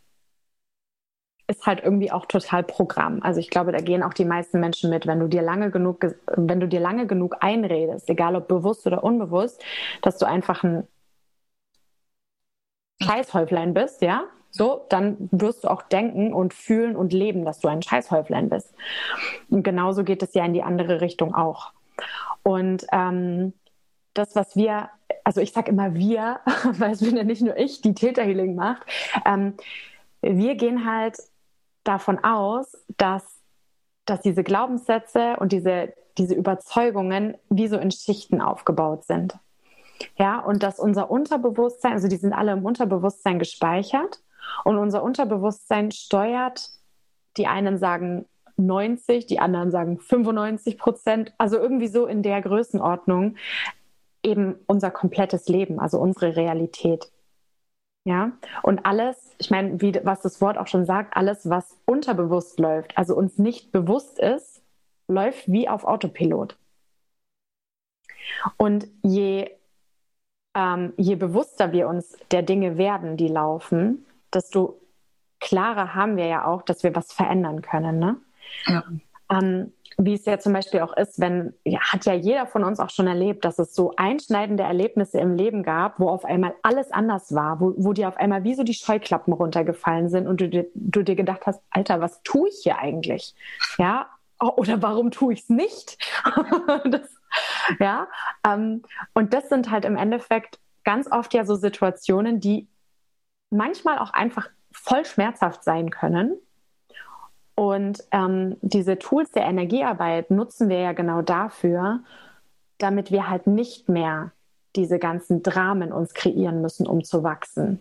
[1.47, 3.21] ist halt irgendwie auch total Programm.
[3.23, 6.07] Also ich glaube, da gehen auch die meisten Menschen mit, wenn du dir lange genug,
[6.37, 9.63] wenn du dir lange genug einredest, egal ob bewusst oder unbewusst,
[10.03, 10.87] dass du einfach ein
[13.03, 17.69] Scheißhäuflein bist, ja, so, dann wirst du auch denken und fühlen und leben, dass du
[17.69, 18.75] ein Scheißhäuflein bist.
[19.49, 21.73] Und genauso geht es ja in die andere Richtung auch.
[22.43, 23.53] Und ähm,
[24.15, 24.91] das, was wir,
[25.25, 26.41] also ich sage immer wir,
[26.73, 28.83] weil es bin ja nicht nur ich, die Täterhealing macht,
[29.25, 29.55] ähm,
[30.23, 31.19] wir gehen halt
[31.85, 33.41] davon aus, dass,
[34.05, 39.39] dass diese Glaubenssätze und diese, diese Überzeugungen wie so in Schichten aufgebaut sind.
[40.17, 44.21] Ja, und dass unser Unterbewusstsein, also die sind alle im Unterbewusstsein gespeichert
[44.65, 46.71] und unser Unterbewusstsein steuert,
[47.37, 53.37] die einen sagen 90, die anderen sagen 95 Prozent, also irgendwie so in der Größenordnung
[54.23, 57.11] eben unser komplettes Leben, also unsere Realität.
[58.05, 62.59] Ja, und alles, ich meine, wie, was das Wort auch schon sagt, alles, was unterbewusst
[62.59, 64.63] läuft, also uns nicht bewusst ist,
[65.07, 66.57] läuft wie auf Autopilot.
[68.57, 69.51] Und je,
[70.55, 74.81] ähm, je bewusster wir uns der Dinge werden, die laufen, desto
[75.41, 77.99] klarer haben wir ja auch, dass wir was verändern können.
[77.99, 78.17] Ne?
[78.67, 78.85] Ja.
[79.31, 82.81] Ähm, wie es ja zum Beispiel auch ist, wenn, ja, hat ja jeder von uns
[82.81, 86.91] auch schon erlebt, dass es so einschneidende Erlebnisse im Leben gab, wo auf einmal alles
[86.91, 90.69] anders war, wo, wo dir auf einmal wie so die Scheuklappen runtergefallen sind und du,
[90.75, 93.35] du dir gedacht hast, Alter, was tue ich hier eigentlich?
[93.79, 94.09] Ja,
[94.41, 95.99] oder warum tue ich es nicht?
[96.91, 97.09] das,
[97.79, 98.09] ja,
[98.47, 102.69] ähm, und das sind halt im Endeffekt ganz oft ja so Situationen, die
[103.51, 106.39] manchmal auch einfach voll schmerzhaft sein können
[107.55, 112.01] und ähm, diese Tools der Energiearbeit nutzen wir ja genau dafür,
[112.79, 114.33] damit wir halt nicht mehr
[114.77, 117.81] diese ganzen Dramen uns kreieren müssen, um zu wachsen,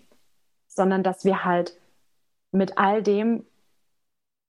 [0.67, 1.77] sondern dass wir halt
[2.51, 3.45] mit all dem,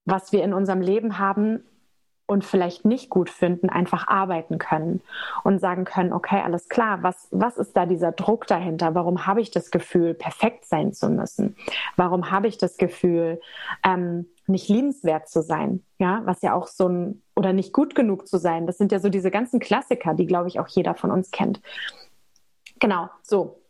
[0.06, 1.62] was wir in unserem Leben haben,
[2.30, 5.00] und vielleicht nicht gut finden, einfach arbeiten können
[5.42, 8.94] und sagen können, okay, alles klar, was, was ist da dieser Druck dahinter?
[8.94, 11.56] Warum habe ich das Gefühl, perfekt sein zu müssen?
[11.96, 13.40] Warum habe ich das Gefühl,
[13.82, 15.84] ähm, nicht liebenswert zu sein?
[15.98, 18.66] Ja, was ja auch so ein, oder nicht gut genug zu sein.
[18.66, 21.60] Das sind ja so diese ganzen Klassiker, die, glaube ich, auch jeder von uns kennt.
[22.78, 23.60] Genau, so.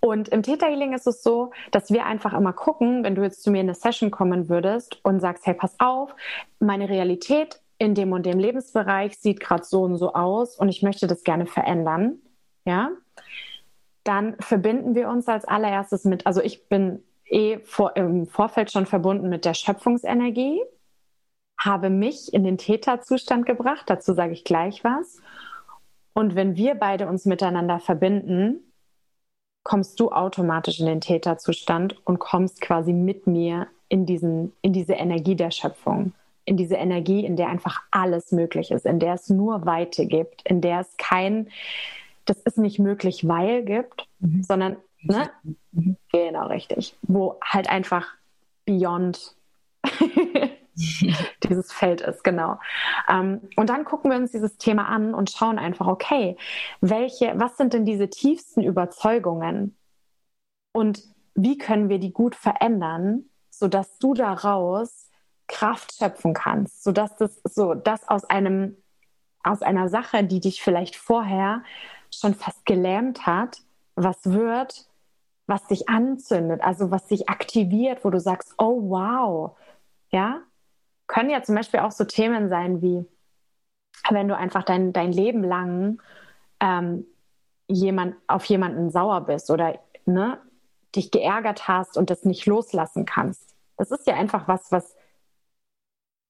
[0.00, 3.50] Und im Täterhealing ist es so, dass wir einfach immer gucken, wenn du jetzt zu
[3.50, 6.14] mir in eine Session kommen würdest und sagst, hey, pass auf,
[6.60, 10.82] meine Realität in dem und dem Lebensbereich sieht gerade so und so aus und ich
[10.82, 12.18] möchte das gerne verändern,
[12.64, 12.90] ja,
[14.04, 18.86] dann verbinden wir uns als allererstes mit, also ich bin eh vor, im Vorfeld schon
[18.86, 20.60] verbunden mit der Schöpfungsenergie,
[21.58, 25.20] habe mich in den Täterzustand gebracht, dazu sage ich gleich was.
[26.14, 28.72] Und wenn wir beide uns miteinander verbinden,
[29.64, 34.94] kommst du automatisch in den Täterzustand und kommst quasi mit mir in, diesen, in diese
[34.94, 36.12] Energie der Schöpfung
[36.48, 40.42] in diese Energie, in der einfach alles möglich ist, in der es nur Weite gibt,
[40.48, 41.48] in der es kein,
[42.24, 44.42] das ist nicht möglich, weil gibt, mhm.
[44.42, 45.30] sondern, ne?
[45.72, 45.96] Mhm.
[46.12, 46.96] Genau, richtig.
[47.02, 48.06] Wo halt einfach
[48.64, 49.36] beyond
[51.42, 52.58] dieses Feld ist, genau.
[53.08, 56.36] Ähm, und dann gucken wir uns dieses Thema an und schauen einfach, okay,
[56.80, 59.76] welche, was sind denn diese tiefsten Überzeugungen
[60.72, 61.02] und
[61.34, 65.08] wie können wir die gut verändern, sodass du daraus
[65.46, 68.76] Kraft schöpfen kannst, sodass das so das aus einem
[69.42, 71.62] aus einer Sache, die dich vielleicht vorher
[72.12, 73.62] schon fast gelähmt hat,
[73.94, 74.87] was wird,
[75.48, 79.56] was dich anzündet, also was dich aktiviert, wo du sagst, oh wow,
[80.10, 80.42] ja,
[81.06, 83.04] können ja zum Beispiel auch so Themen sein wie,
[84.10, 86.00] wenn du einfach dein, dein Leben lang
[86.60, 87.06] ähm,
[87.66, 90.38] jemand, auf jemanden sauer bist oder ne,
[90.94, 93.54] dich geärgert hast und das nicht loslassen kannst.
[93.78, 94.96] Das ist ja einfach was, was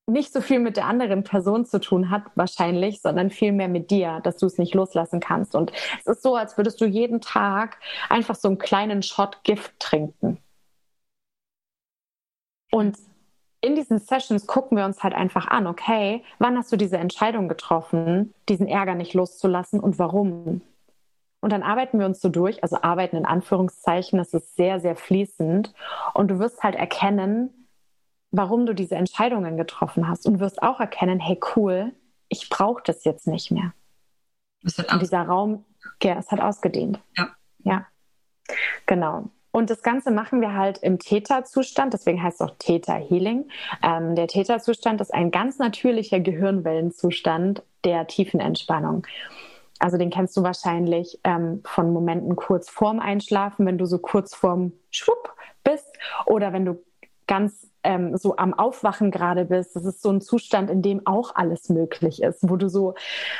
[0.08, 3.90] nicht so viel mit der anderen Person zu tun hat, wahrscheinlich, sondern viel mehr mit
[3.90, 5.54] dir, dass du es nicht loslassen kannst.
[5.54, 9.78] Und es ist so, als würdest du jeden Tag einfach so einen kleinen Shot Gift
[9.78, 10.38] trinken.
[12.70, 12.96] Und
[13.60, 17.48] in diesen Sessions gucken wir uns halt einfach an, okay, wann hast du diese Entscheidung
[17.48, 20.62] getroffen, diesen Ärger nicht loszulassen und warum?
[21.40, 24.96] Und dann arbeiten wir uns so durch, also arbeiten in Anführungszeichen, das ist sehr, sehr
[24.96, 25.72] fließend.
[26.14, 27.57] Und du wirst halt erkennen,
[28.30, 30.26] warum du diese Entscheidungen getroffen hast.
[30.26, 31.92] Und wirst auch erkennen, hey cool,
[32.28, 33.72] ich brauche das jetzt nicht mehr.
[34.62, 35.64] Und dieser Raum,
[36.02, 37.00] ja, es hat ausgedehnt.
[37.16, 37.28] Ja.
[37.60, 37.86] Ja.
[38.86, 39.30] Genau.
[39.50, 43.48] Und das Ganze machen wir halt im Theta-Zustand, deswegen heißt es auch Theta-Healing.
[43.82, 49.06] Ähm, der Theta-Zustand ist ein ganz natürlicher Gehirnwellenzustand der tiefen Entspannung.
[49.78, 54.34] Also den kennst du wahrscheinlich ähm, von Momenten kurz vorm Einschlafen, wenn du so kurz
[54.34, 55.88] vorm Schwupp bist
[56.26, 56.84] oder wenn du
[57.26, 59.76] ganz ähm, so am Aufwachen gerade bist.
[59.76, 62.94] Das ist so ein Zustand, in dem auch alles möglich ist, wo du so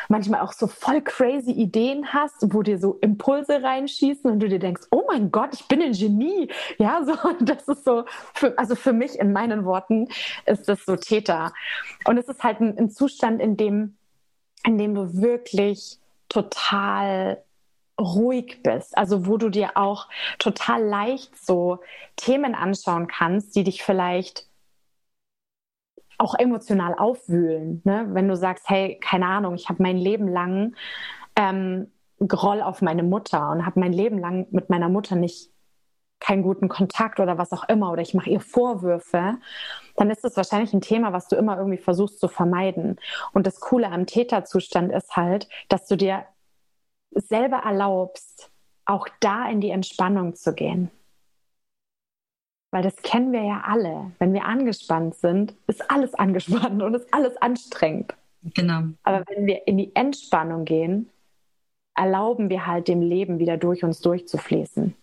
[0.09, 4.59] manchmal auch so voll crazy Ideen hast, wo dir so Impulse reinschießen und du dir
[4.59, 6.49] denkst, oh mein Gott, ich bin ein Genie.
[6.79, 10.09] Ja, so, das ist so, für, also für mich in meinen Worten
[10.47, 11.53] ist das so Täter.
[12.07, 13.97] Und es ist halt ein, ein Zustand, in dem,
[14.65, 15.99] in dem du wirklich
[16.29, 17.43] total
[18.01, 20.09] ruhig bist, also wo du dir auch
[20.39, 21.81] total leicht so
[22.17, 24.49] Themen anschauen kannst, die dich vielleicht
[26.17, 27.81] auch emotional aufwühlen.
[27.85, 28.09] Ne?
[28.11, 30.75] Wenn du sagst, hey, keine Ahnung, ich habe mein Leben lang
[31.37, 35.51] ähm, Groll auf meine Mutter und habe mein Leben lang mit meiner Mutter nicht
[36.21, 39.37] keinen guten Kontakt oder was auch immer oder ich mache ihr Vorwürfe,
[39.95, 42.97] dann ist es wahrscheinlich ein Thema, was du immer irgendwie versuchst zu vermeiden.
[43.33, 46.25] Und das Coole am Täterzustand ist halt, dass du dir
[47.11, 48.51] selber erlaubst,
[48.85, 50.91] auch da in die Entspannung zu gehen.
[52.71, 54.13] Weil das kennen wir ja alle.
[54.19, 58.15] Wenn wir angespannt sind, ist alles angespannt und ist alles anstrengend.
[58.43, 58.83] Genau.
[59.03, 61.09] Aber wenn wir in die Entspannung gehen,
[61.95, 64.95] erlauben wir halt dem Leben wieder durch uns durchzufließen.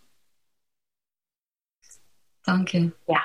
[2.46, 2.92] Danke.
[3.08, 3.22] Ja.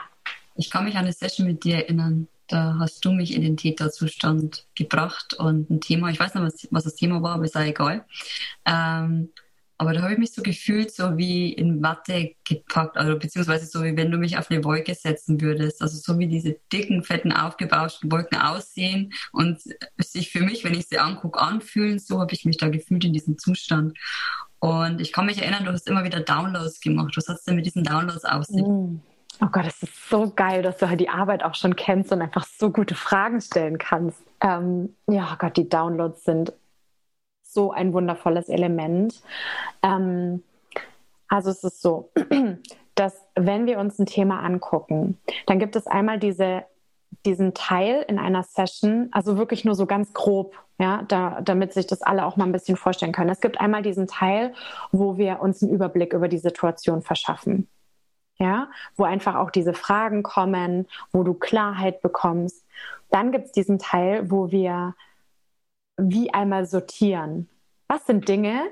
[0.54, 2.26] Ich kann mich an eine Session mit dir erinnern.
[2.50, 6.68] Da hast du mich in den Täterzustand gebracht und ein Thema, ich weiß nicht, was,
[6.72, 8.04] was das Thema war, aber ist auch egal.
[8.66, 9.28] Ähm,
[9.78, 13.84] aber da habe ich mich so gefühlt, so wie in Watte gepackt, also beziehungsweise so
[13.84, 15.80] wie wenn du mich auf eine Wolke setzen würdest.
[15.80, 19.60] Also so wie diese dicken, fetten, aufgebauschten Wolken aussehen und
[19.96, 22.00] sich für mich, wenn ich sie angucke, anfühlen.
[22.00, 23.96] So habe ich mich da gefühlt in diesem Zustand.
[24.58, 27.16] Und ich kann mich erinnern, du hast immer wieder Downloads gemacht.
[27.16, 28.62] Was hast du denn mit diesen Downloads sich?
[28.62, 29.00] Mm.
[29.42, 32.20] Oh Gott, es ist so geil, dass du halt die Arbeit auch schon kennst und
[32.20, 34.22] einfach so gute Fragen stellen kannst.
[34.42, 36.52] Ähm, ja, oh Gott, die Downloads sind
[37.42, 39.22] so ein wundervolles Element.
[39.82, 40.42] Ähm,
[41.28, 42.10] also es ist so,
[42.94, 46.64] dass wenn wir uns ein Thema angucken, dann gibt es einmal diese,
[47.24, 51.86] diesen Teil in einer Session, also wirklich nur so ganz grob, ja, da, damit sich
[51.86, 53.30] das alle auch mal ein bisschen vorstellen können.
[53.30, 54.52] Es gibt einmal diesen Teil,
[54.92, 57.68] wo wir uns einen Überblick über die Situation verschaffen
[58.40, 62.64] ja, wo einfach auch diese Fragen kommen, wo du Klarheit bekommst.
[63.10, 64.94] Dann gibt es diesen Teil, wo wir
[65.98, 67.48] wie einmal sortieren.
[67.86, 68.62] Was sind Dinge,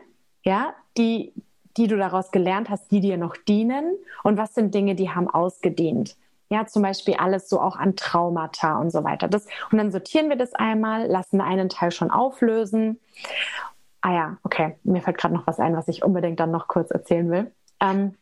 [0.43, 1.35] ja, die,
[1.77, 3.97] die du daraus gelernt hast, die dir noch dienen?
[4.23, 6.17] Und was sind Dinge, die haben ausgedient?
[6.51, 9.29] Ja, zum Beispiel alles so auch an Traumata und so weiter.
[9.29, 12.99] Das, und dann sortieren wir das einmal, lassen einen Teil schon auflösen.
[14.01, 16.91] Ah ja, okay, mir fällt gerade noch was ein, was ich unbedingt dann noch kurz
[16.91, 17.53] erzählen will.
[17.81, 18.15] Ähm,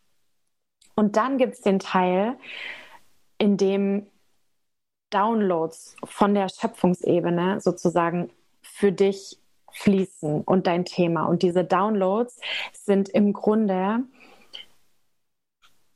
[0.96, 2.36] und dann gibt es den Teil,
[3.38, 4.06] in dem
[5.10, 8.30] Downloads von der Schöpfungsebene sozusagen
[8.62, 9.38] für dich
[9.72, 11.26] fließen und dein Thema.
[11.26, 12.40] Und diese Downloads
[12.72, 14.04] sind im Grunde,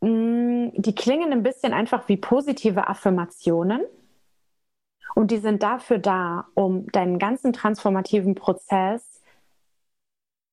[0.00, 3.82] mm, die klingen ein bisschen einfach wie positive Affirmationen.
[5.14, 9.09] Und die sind dafür da, um deinen ganzen transformativen Prozess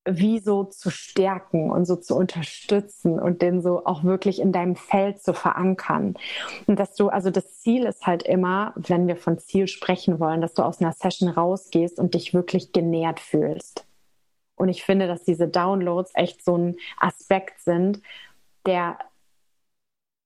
[0.09, 4.75] wie so zu stärken und so zu unterstützen und den so auch wirklich in deinem
[4.75, 6.15] Feld zu verankern.
[6.65, 10.41] Und dass du, also das Ziel ist halt immer, wenn wir von Ziel sprechen wollen,
[10.41, 13.85] dass du aus einer Session rausgehst und dich wirklich genährt fühlst.
[14.55, 18.01] Und ich finde, dass diese Downloads echt so ein Aspekt sind,
[18.65, 18.97] der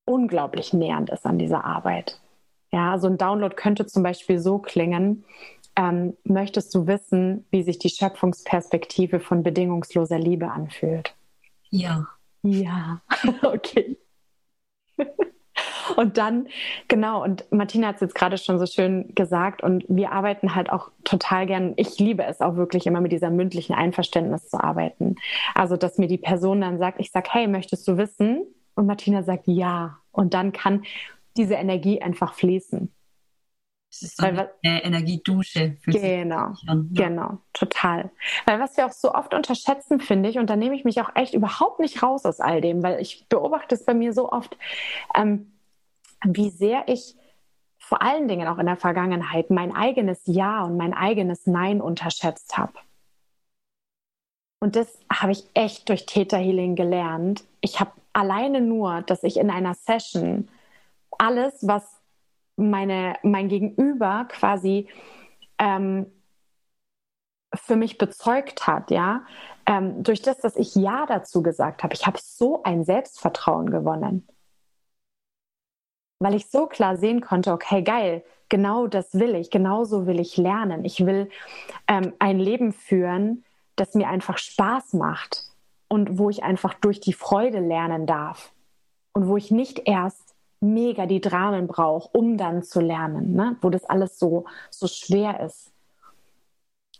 [0.05, 2.19] unglaublich nähernd ist an dieser Arbeit.
[2.71, 5.25] Ja, so ein Download könnte zum Beispiel so klingen,
[5.75, 11.15] ähm, möchtest du wissen, wie sich die Schöpfungsperspektive von bedingungsloser Liebe anfühlt?
[11.69, 12.07] Ja.
[12.43, 13.01] Ja,
[13.43, 13.97] okay.
[15.95, 16.47] Und dann,
[16.87, 20.71] genau, und Martina hat es jetzt gerade schon so schön gesagt, und wir arbeiten halt
[20.71, 25.15] auch total gern, ich liebe es auch wirklich immer mit dieser mündlichen Einverständnis zu arbeiten.
[25.53, 28.45] Also, dass mir die Person dann sagt, ich sage, hey, möchtest du wissen?
[28.75, 29.97] Und Martina sagt ja.
[30.11, 30.83] Und dann kann
[31.37, 32.91] diese Energie einfach fließen.
[33.91, 35.77] Es ist so eine Energiedusche.
[35.85, 36.75] Genau, ja.
[36.91, 38.09] genau, total.
[38.45, 41.13] Weil was wir auch so oft unterschätzen, finde ich, und da nehme ich mich auch
[41.15, 44.57] echt überhaupt nicht raus aus all dem, weil ich beobachte es bei mir so oft,
[45.13, 45.51] ähm,
[46.23, 47.15] wie sehr ich
[47.77, 52.57] vor allen Dingen auch in der Vergangenheit mein eigenes Ja und mein eigenes Nein unterschätzt
[52.57, 52.73] habe.
[54.61, 57.43] Und das habe ich echt durch Theta Healing gelernt.
[57.59, 60.47] Ich habe alleine nur, dass ich in einer Session
[61.17, 62.00] alles, was
[62.55, 64.87] meine, mein Gegenüber quasi
[65.57, 66.07] ähm,
[67.53, 69.25] für mich bezeugt hat, ja,
[69.65, 74.27] ähm, durch das, dass ich Ja dazu gesagt habe, ich habe so ein Selbstvertrauen gewonnen.
[76.19, 80.37] Weil ich so klar sehen konnte, okay, geil, genau das will ich, genauso will ich
[80.37, 80.85] lernen.
[80.85, 81.29] Ich will
[81.87, 83.43] ähm, ein Leben führen,
[83.75, 85.51] das mir einfach Spaß macht
[85.87, 88.53] und wo ich einfach durch die Freude lernen darf
[89.13, 90.30] und wo ich nicht erst
[90.61, 93.57] mega die Dramen brauche, um dann zu lernen, ne?
[93.61, 95.71] wo das alles so, so schwer ist.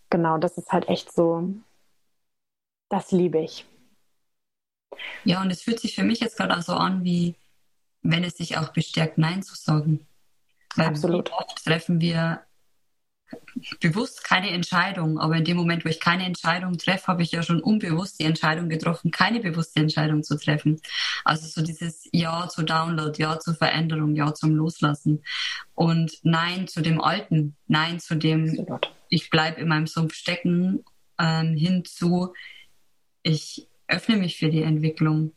[0.10, 1.54] Genau, das ist halt echt so,
[2.90, 3.66] das liebe ich.
[5.24, 7.36] Ja, und es fühlt sich für mich jetzt gerade auch so an, wie
[8.02, 10.06] wenn es sich auch bestärkt, Nein zu sagen.
[10.76, 11.32] Weil Absolut.
[11.32, 12.44] Oft treffen wir
[13.80, 17.44] bewusst keine Entscheidung, aber in dem Moment, wo ich keine Entscheidung treffe, habe ich ja
[17.44, 20.82] schon unbewusst die Entscheidung getroffen, keine bewusste Entscheidung zu treffen.
[21.24, 25.24] Also so dieses Ja zu Download, Ja zur Veränderung, Ja zum Loslassen
[25.76, 28.66] und Nein zu dem Alten, Nein zu dem,
[29.10, 30.84] ich bleibe in meinem Sumpf stecken,
[31.20, 32.34] ähm, hinzu,
[33.24, 35.34] ich öffne mich für die Entwicklung.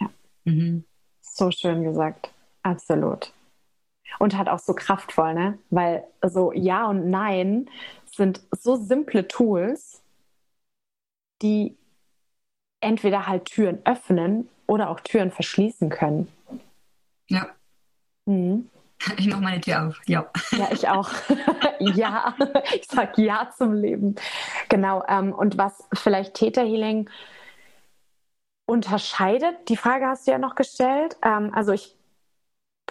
[0.00, 0.10] Ja.
[0.44, 0.84] Mhm.
[1.20, 2.30] So schön gesagt.
[2.62, 3.32] Absolut
[4.18, 5.58] und halt auch so kraftvoll, ne?
[5.70, 7.68] Weil so Ja und Nein
[8.06, 10.02] sind so simple Tools,
[11.42, 11.76] die
[12.80, 16.28] entweder halt Türen öffnen oder auch Türen verschließen können.
[17.28, 17.48] Ja.
[18.26, 18.70] Mhm.
[19.18, 20.30] Ich mache meine Tür auf, ja.
[20.52, 21.10] Ja, ich auch.
[21.80, 22.34] ja,
[22.74, 24.14] ich sage Ja zum Leben.
[24.68, 25.04] Genau.
[25.08, 27.10] Ähm, und was vielleicht Täterhealing
[28.66, 31.16] unterscheidet, die Frage hast du ja noch gestellt.
[31.22, 31.96] Ähm, also ich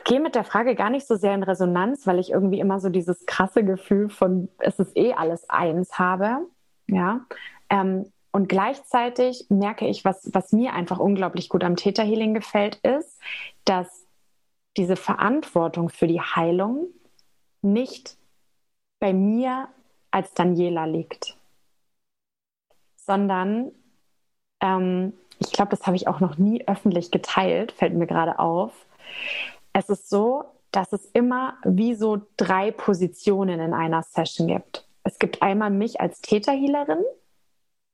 [0.03, 2.89] gehe mit der Frage gar nicht so sehr in Resonanz, weil ich irgendwie immer so
[2.89, 6.47] dieses krasse Gefühl von, es ist eh alles eins habe.
[6.87, 7.21] Ja.
[7.69, 13.19] Ähm, und gleichzeitig merke ich, was, was mir einfach unglaublich gut am Täterhealing gefällt, ist,
[13.63, 14.07] dass
[14.75, 16.87] diese Verantwortung für die Heilung
[17.61, 18.17] nicht
[18.99, 19.69] bei mir
[20.09, 21.37] als Daniela liegt,
[22.95, 23.71] sondern
[24.61, 28.73] ähm, ich glaube, das habe ich auch noch nie öffentlich geteilt, fällt mir gerade auf,
[29.73, 34.87] es ist so, dass es immer wie so drei Positionen in einer Session gibt.
[35.03, 37.03] Es gibt einmal mich als Täterhealerin,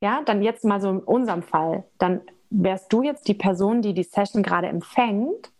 [0.01, 3.93] ja, dann jetzt mal so in unserem Fall, dann wärst du jetzt die Person, die
[3.93, 5.51] die Session gerade empfängt.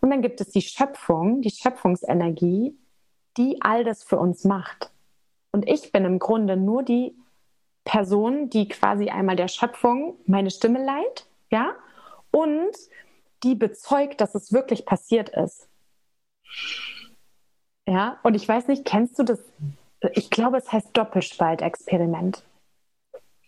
[0.00, 2.76] Und dann gibt es die Schöpfung, die Schöpfungsenergie,
[3.36, 4.90] die all das für uns macht.
[5.50, 7.16] Und ich bin im Grunde nur die
[7.84, 11.74] Person, die quasi einmal der Schöpfung meine Stimme leiht, ja,
[12.30, 12.76] und
[13.42, 15.68] die bezeugt, dass es wirklich passiert ist.
[17.86, 19.40] Ja, und ich weiß nicht, kennst du das?
[20.12, 22.44] Ich glaube, es heißt Doppelspaltexperiment.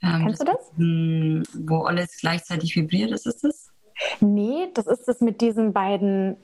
[0.03, 0.73] Ähm, kennst du das?
[0.77, 3.71] Hm, wo alles gleichzeitig vibriert, ist es das?
[4.21, 6.37] Nee, das ist es mit diesen beiden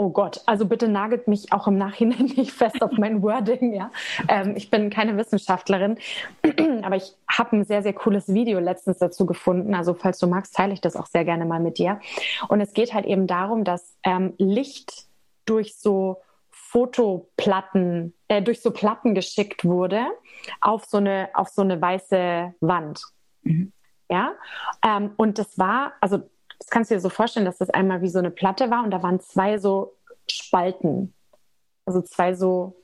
[0.00, 3.74] Oh Gott, also bitte nagelt mich auch im Nachhinein nicht fest auf mein Wording.
[3.74, 3.90] Ja,
[4.28, 5.98] ähm, ich bin keine Wissenschaftlerin,
[6.84, 9.74] aber ich habe ein sehr sehr cooles Video letztens dazu gefunden.
[9.74, 11.98] Also falls du magst, teile ich das auch sehr gerne mal mit dir.
[12.46, 15.08] Und es geht halt eben darum, dass ähm, Licht
[15.46, 20.06] durch so Fotoplatten, äh, durch so Platten geschickt wurde
[20.60, 23.02] auf so eine auf so eine weiße Wand.
[23.42, 23.72] Mhm.
[24.08, 24.34] Ja,
[24.86, 26.22] ähm, und das war also
[26.58, 28.90] das kannst du dir so vorstellen, dass das einmal wie so eine Platte war und
[28.90, 29.96] da waren zwei so
[30.30, 31.14] Spalten.
[31.86, 32.76] Also zwei so.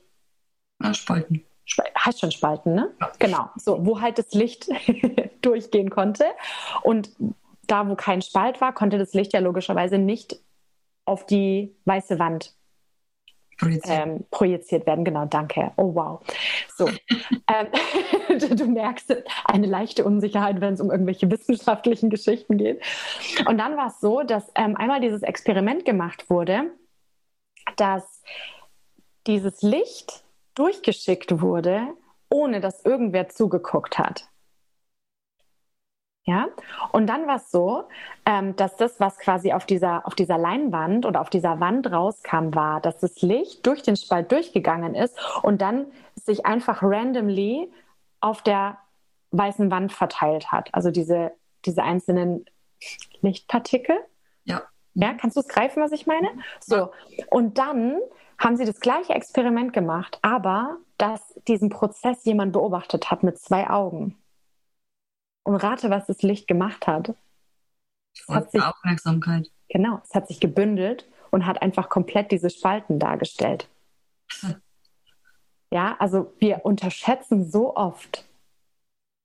[0.81, 1.45] Ja, Spalten.
[1.97, 2.93] heißt schon Spalten, ne?
[2.99, 3.11] Ja.
[3.19, 3.49] Genau.
[3.55, 4.67] So, wo halt das Licht
[5.41, 6.25] durchgehen konnte.
[6.83, 7.11] Und
[7.67, 10.39] da, wo kein Spalt war, konnte das Licht ja logischerweise nicht
[11.05, 12.55] auf die weiße Wand
[13.57, 15.05] projiziert, ähm, projiziert werden.
[15.05, 15.71] Genau, danke.
[15.77, 16.21] Oh wow.
[16.75, 16.87] So,
[17.47, 17.67] ähm,
[18.57, 19.15] du merkst
[19.45, 22.81] eine leichte Unsicherheit, wenn es um irgendwelche wissenschaftlichen Geschichten geht.
[23.47, 26.71] Und dann war es so, dass ähm, einmal dieses Experiment gemacht wurde,
[27.77, 28.21] dass
[29.27, 30.23] dieses Licht
[30.55, 31.87] durchgeschickt wurde,
[32.29, 34.29] ohne dass irgendwer zugeguckt hat.
[36.27, 36.47] Ja,
[36.91, 37.83] und dann war es so,
[38.25, 42.55] ähm, dass das, was quasi auf dieser, auf dieser Leinwand oder auf dieser Wand rauskam,
[42.55, 45.85] war, dass das Licht durch den Spalt durchgegangen ist und dann
[46.15, 47.71] sich einfach randomly
[48.21, 48.79] auf der
[49.31, 50.73] weißen Wand verteilt hat.
[50.73, 51.31] Also diese,
[51.63, 52.45] diese einzelnen
[53.21, 53.95] Lichtpartikel.
[54.45, 54.63] Ja.
[54.95, 56.29] Ja, kannst du es greifen, was ich meine?
[56.59, 56.75] So.
[56.75, 57.25] Ja.
[57.29, 57.99] Und dann
[58.39, 63.69] haben sie das gleiche Experiment gemacht, aber dass diesen Prozess jemand beobachtet hat mit zwei
[63.69, 64.17] Augen.
[65.45, 67.13] Und rate, was das Licht gemacht hat.
[68.13, 69.49] Es hat sich, Aufmerksamkeit.
[69.69, 73.69] Genau, es hat sich gebündelt und hat einfach komplett diese Spalten dargestellt.
[75.71, 78.23] Ja, also wir unterschätzen so oft,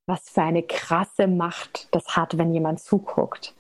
[0.06, 3.54] was für eine krasse Macht das hat, wenn jemand zuguckt.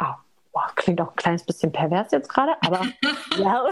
[0.00, 0.14] Oh,
[0.52, 2.86] boah, klingt auch ein kleines bisschen pervers jetzt gerade, aber
[3.38, 3.64] ja.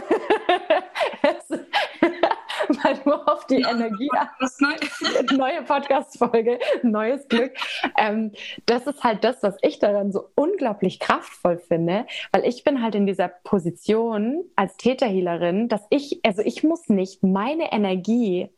[2.82, 4.08] mal nur auf die Energie.
[5.36, 7.52] Neue Podcast-Folge, neues Glück.
[7.96, 8.32] Ähm,
[8.66, 12.94] das ist halt das, was ich daran so unglaublich kraftvoll finde, weil ich bin halt
[12.94, 18.50] in dieser Position als Täterhealerin, dass ich, also ich muss nicht meine Energie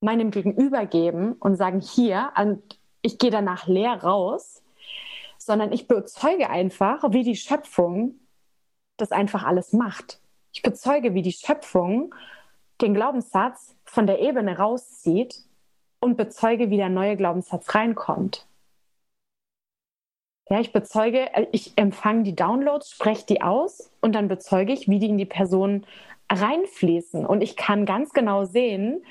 [0.00, 2.62] meinem Gegenüber geben und sagen, hier, und
[3.02, 4.62] ich gehe danach leer raus,
[5.38, 8.18] sondern ich bezeuge einfach, wie die Schöpfung
[8.96, 10.20] das einfach alles macht.
[10.52, 12.14] Ich bezeuge, wie die Schöpfung
[12.80, 15.42] den Glaubenssatz von der Ebene rauszieht
[16.00, 18.46] und bezeuge, wie der neue Glaubenssatz reinkommt.
[20.48, 24.88] Ja, ich bezeuge, äh, ich empfange die Downloads, spreche die aus und dann bezeuge ich,
[24.88, 25.86] wie die in die Person
[26.30, 27.26] reinfließen.
[27.26, 29.04] Und ich kann ganz genau sehen,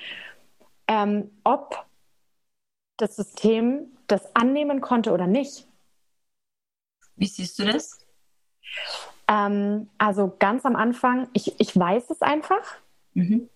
[0.87, 1.85] ähm, ob
[2.97, 5.67] das System das annehmen konnte oder nicht.
[7.17, 8.05] Wie siehst du das?
[9.27, 12.77] Ähm, also ganz am Anfang, ich, ich weiß es einfach.
[13.13, 13.49] Mhm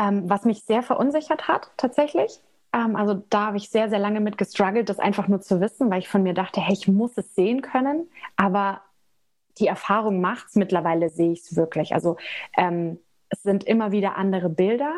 [0.00, 2.40] ähm, was mich sehr verunsichert hat tatsächlich.
[2.72, 5.90] Ähm, also da habe ich sehr, sehr lange mit gestruggelt, das einfach nur zu wissen,
[5.90, 8.08] weil ich von mir dachte, hey, ich muss es sehen können.
[8.36, 8.80] Aber
[9.58, 11.92] die Erfahrung macht es, mittlerweile sehe ich es wirklich.
[11.92, 12.16] Also
[12.56, 12.98] ähm,
[13.28, 14.94] es sind immer wieder andere Bilder,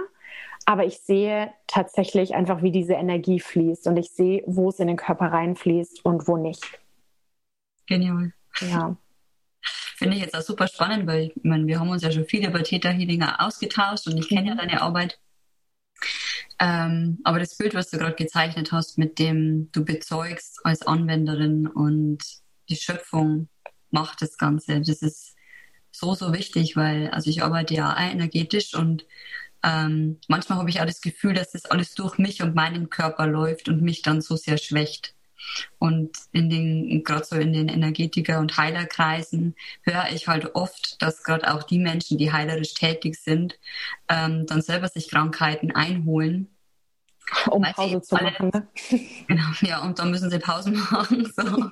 [0.66, 4.86] aber ich sehe tatsächlich einfach, wie diese Energie fließt und ich sehe, wo es in
[4.86, 6.78] den Körper reinfließt und wo nicht.
[7.86, 8.32] Genial.
[8.60, 8.96] Ja.
[10.02, 12.44] Finde ich jetzt auch super spannend, weil ich meine, wir haben uns ja schon viel
[12.44, 14.58] über Theta Healing ausgetauscht und ich kenne ja mhm.
[14.58, 15.20] deine Arbeit.
[16.58, 21.68] Ähm, aber das Bild, was du gerade gezeichnet hast, mit dem du bezeugst als Anwenderin
[21.68, 22.18] und
[22.68, 23.48] die Schöpfung
[23.92, 25.36] macht das Ganze, das ist
[25.92, 29.06] so, so wichtig, weil, also ich arbeite ja energetisch und
[29.62, 33.28] ähm, manchmal habe ich auch das Gefühl, dass das alles durch mich und meinen Körper
[33.28, 35.14] läuft und mich dann so sehr schwächt.
[35.78, 41.22] Und in den, gerade so in den Energetiker- und Heilerkreisen höre ich halt oft, dass
[41.22, 43.58] gerade auch die Menschen, die heilerisch tätig sind,
[44.08, 46.48] ähm, dann selber sich Krankheiten einholen.
[47.50, 48.68] Um Pause zu machen, ne?
[49.28, 51.32] Genau, ja, und dann müssen sie Pausen machen.
[51.34, 51.70] So.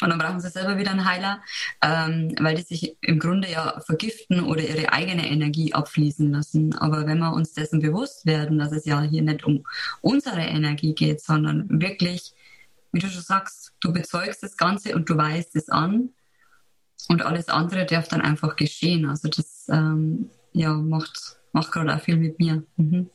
[0.00, 1.40] Und dann brauchen sie selber wieder einen Heiler,
[1.82, 6.74] ähm, weil die sich im Grunde ja vergiften oder ihre eigene Energie abfließen lassen.
[6.74, 9.64] Aber wenn wir uns dessen bewusst werden, dass es ja hier nicht um
[10.00, 12.34] unsere Energie geht, sondern wirklich
[12.92, 16.10] wie du schon sagst, du bezeugst das Ganze und du weißt es an
[17.08, 19.08] und alles andere darf dann einfach geschehen.
[19.08, 22.62] Also das ähm, ja, macht, macht gerade auch viel mit mir.
[22.76, 23.10] Mhm.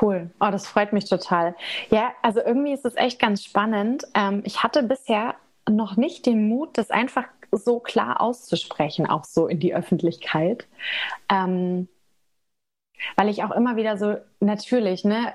[0.00, 0.30] Cool.
[0.40, 1.54] Oh, das freut mich total.
[1.90, 4.04] Ja, also irgendwie ist es echt ganz spannend.
[4.14, 5.34] Ähm, ich hatte bisher
[5.68, 10.66] noch nicht den Mut, das einfach so klar auszusprechen, auch so in die Öffentlichkeit.
[11.28, 11.88] Ähm,
[13.16, 15.34] weil ich auch immer wieder so, natürlich, ne,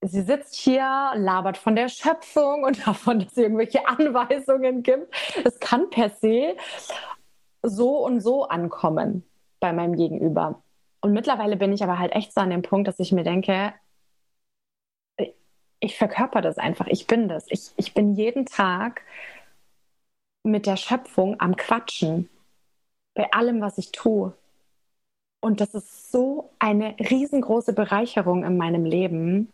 [0.00, 5.14] sie sitzt hier, labert von der Schöpfung und davon, dass es irgendwelche Anweisungen gibt.
[5.44, 6.56] Es kann per se
[7.62, 9.24] so und so ankommen
[9.60, 10.62] bei meinem Gegenüber.
[11.00, 13.74] Und mittlerweile bin ich aber halt echt so an dem Punkt, dass ich mir denke,
[15.80, 17.46] ich verkörper das einfach, ich bin das.
[17.50, 19.02] Ich, ich bin jeden Tag
[20.42, 22.28] mit der Schöpfung am Quatschen
[23.14, 24.32] bei allem, was ich tue.
[25.40, 29.52] Und das ist so eine riesengroße Bereicherung in meinem Leben,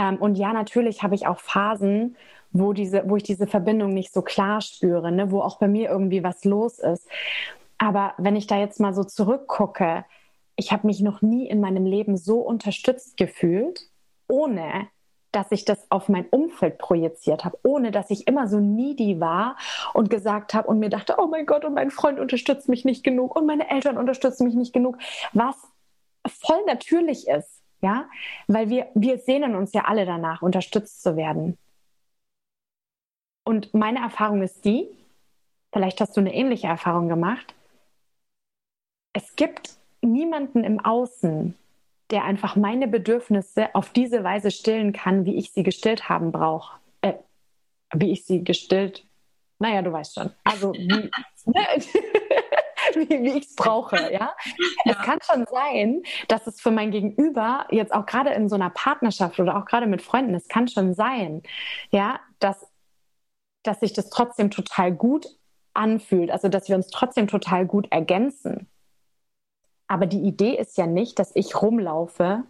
[0.00, 2.16] ähm, und ja, natürlich habe ich auch Phasen,
[2.52, 5.30] wo, diese, wo ich diese Verbindung nicht so klar spüre, ne?
[5.30, 7.06] wo auch bei mir irgendwie was los ist.
[7.76, 10.04] Aber wenn ich da jetzt mal so zurückgucke,
[10.56, 13.88] ich habe mich noch nie in meinem Leben so unterstützt gefühlt,
[14.26, 14.88] ohne
[15.32, 19.56] dass ich das auf mein Umfeld projiziert habe, ohne dass ich immer so needy war
[19.94, 23.04] und gesagt habe und mir dachte, oh mein Gott, und mein Freund unterstützt mich nicht
[23.04, 24.98] genug und meine Eltern unterstützen mich nicht genug,
[25.32, 25.56] was
[26.26, 27.59] voll natürlich ist.
[27.82, 28.08] Ja,
[28.46, 31.56] weil wir, wir sehnen uns ja alle danach, unterstützt zu werden.
[33.44, 34.86] Und meine Erfahrung ist die,
[35.72, 37.54] vielleicht hast du eine ähnliche Erfahrung gemacht,
[39.12, 39.70] es gibt
[40.02, 41.54] niemanden im Außen,
[42.10, 46.78] der einfach meine Bedürfnisse auf diese Weise stillen kann, wie ich sie gestillt haben brauche.
[47.00, 47.14] Äh,
[47.94, 49.04] wie ich sie gestillt,
[49.58, 50.30] naja, du weißt schon.
[50.44, 50.86] Also wie,
[51.46, 51.66] ne?
[52.94, 53.96] wie, wie ich es brauche.
[53.96, 54.10] Ja?
[54.84, 54.92] ja?
[54.92, 58.70] Es kann schon sein, dass es für mein Gegenüber jetzt auch gerade in so einer
[58.70, 61.42] Partnerschaft oder auch gerade mit Freunden, es kann schon sein,
[61.90, 62.66] ja, dass,
[63.62, 65.26] dass sich das trotzdem total gut
[65.74, 68.68] anfühlt, also dass wir uns trotzdem total gut ergänzen.
[69.86, 72.44] Aber die Idee ist ja nicht, dass ich rumlaufe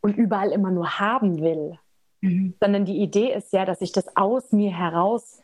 [0.00, 1.78] und überall immer nur haben will,
[2.20, 2.54] mhm.
[2.60, 5.42] sondern die Idee ist ja, dass ich das aus mir heraus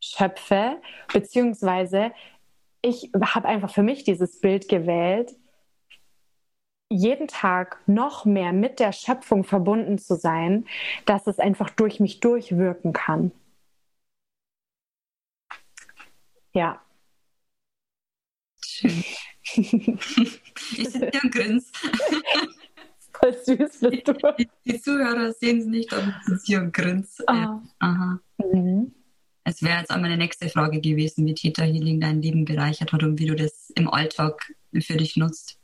[0.00, 0.80] schöpfe,
[1.12, 2.12] beziehungsweise
[2.82, 5.32] ich habe einfach für mich dieses Bild gewählt.
[6.90, 10.66] jeden Tag noch mehr mit der Schöpfung verbunden zu sein,
[11.06, 13.32] dass es einfach durch mich durchwirken kann.
[16.54, 16.82] Ja.
[18.64, 19.04] Schön.
[19.54, 21.72] ich sitze hier und grins.
[23.12, 24.12] Voll süß bist du.
[24.38, 27.22] Die, die Zuhörer sehen es nicht, aber ich sitze hier und grins.
[27.26, 27.34] Ah.
[27.34, 27.62] Ja.
[27.78, 28.20] Aha.
[28.38, 28.94] Mhm.
[29.44, 33.02] Es wäre jetzt auch meine nächste Frage gewesen, wie Theta Healing dein Leben bereichert hat
[33.02, 35.58] und wie du das im Alltag für dich nutzt.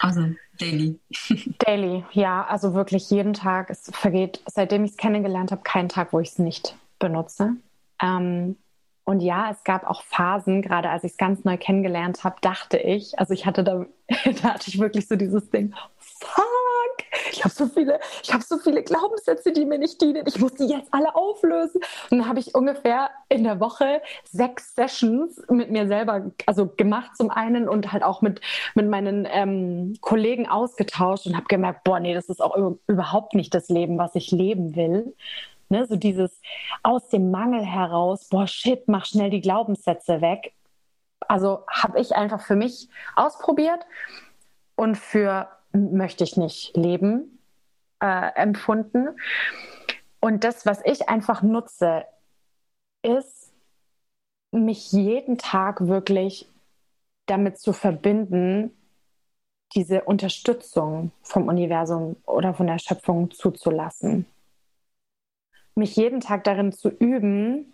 [0.00, 0.98] Also daily.
[1.58, 3.70] Daily, ja, also wirklich jeden Tag.
[3.70, 7.56] Es vergeht, seitdem ich es kennengelernt habe, kein Tag, wo ich es nicht benutze.
[8.00, 8.56] Ähm,
[9.04, 12.76] und ja, es gab auch Phasen, gerade als ich es ganz neu kennengelernt habe, dachte
[12.76, 13.86] ich, also ich hatte da,
[14.42, 16.47] da hatte ich wirklich so dieses Ding, fuck,
[17.32, 20.24] ich habe so viele, ich habe so viele Glaubenssätze, die mir nicht dienen.
[20.26, 21.80] Ich muss die jetzt alle auflösen.
[22.10, 27.16] Und dann habe ich ungefähr in der Woche sechs Sessions mit mir selber, also gemacht
[27.16, 28.40] zum einen und halt auch mit,
[28.74, 33.54] mit meinen ähm, Kollegen ausgetauscht und habe gemerkt, boah, nee, das ist auch überhaupt nicht
[33.54, 35.14] das Leben, was ich leben will.
[35.70, 36.40] Ne, so dieses
[36.82, 40.54] aus dem Mangel heraus, boah, shit, mach schnell die Glaubenssätze weg.
[41.20, 43.84] Also habe ich einfach für mich ausprobiert
[44.76, 47.38] und für möchte ich nicht leben
[48.00, 49.08] äh, empfunden.
[50.20, 52.04] Und das, was ich einfach nutze,
[53.02, 53.52] ist,
[54.50, 56.48] mich jeden Tag wirklich
[57.26, 58.70] damit zu verbinden,
[59.74, 64.26] diese Unterstützung vom Universum oder von der Schöpfung zuzulassen
[65.78, 67.72] mich jeden Tag darin zu üben,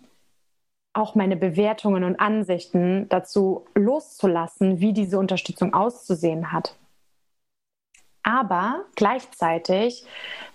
[0.93, 6.77] auch meine Bewertungen und Ansichten dazu loszulassen, wie diese Unterstützung auszusehen hat.
[8.27, 10.03] Aber gleichzeitig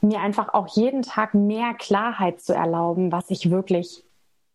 [0.01, 4.03] mir einfach auch jeden Tag mehr Klarheit zu erlauben, was ich wirklich,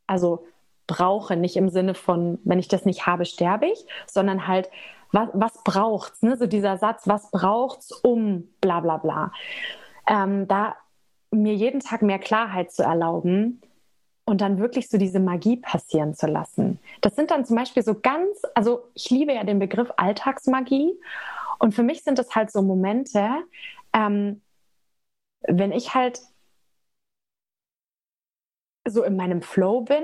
[0.05, 0.45] also
[0.85, 4.69] brauche, nicht im Sinne von, wenn ich das nicht habe, sterbe ich, sondern halt,
[5.13, 6.23] was, was braucht's?
[6.23, 6.35] Ne?
[6.35, 9.31] So dieser Satz, was braucht's um bla bla bla.
[10.07, 10.75] Ähm, da
[11.31, 13.61] mir jeden Tag mehr Klarheit zu erlauben
[14.25, 16.79] und dann wirklich so diese Magie passieren zu lassen.
[16.99, 20.99] Das sind dann zum Beispiel so ganz, also ich liebe ja den Begriff Alltagsmagie
[21.59, 23.29] und für mich sind das halt so Momente,
[23.93, 24.41] ähm,
[25.41, 26.21] wenn ich halt
[28.87, 30.03] so in meinem Flow bin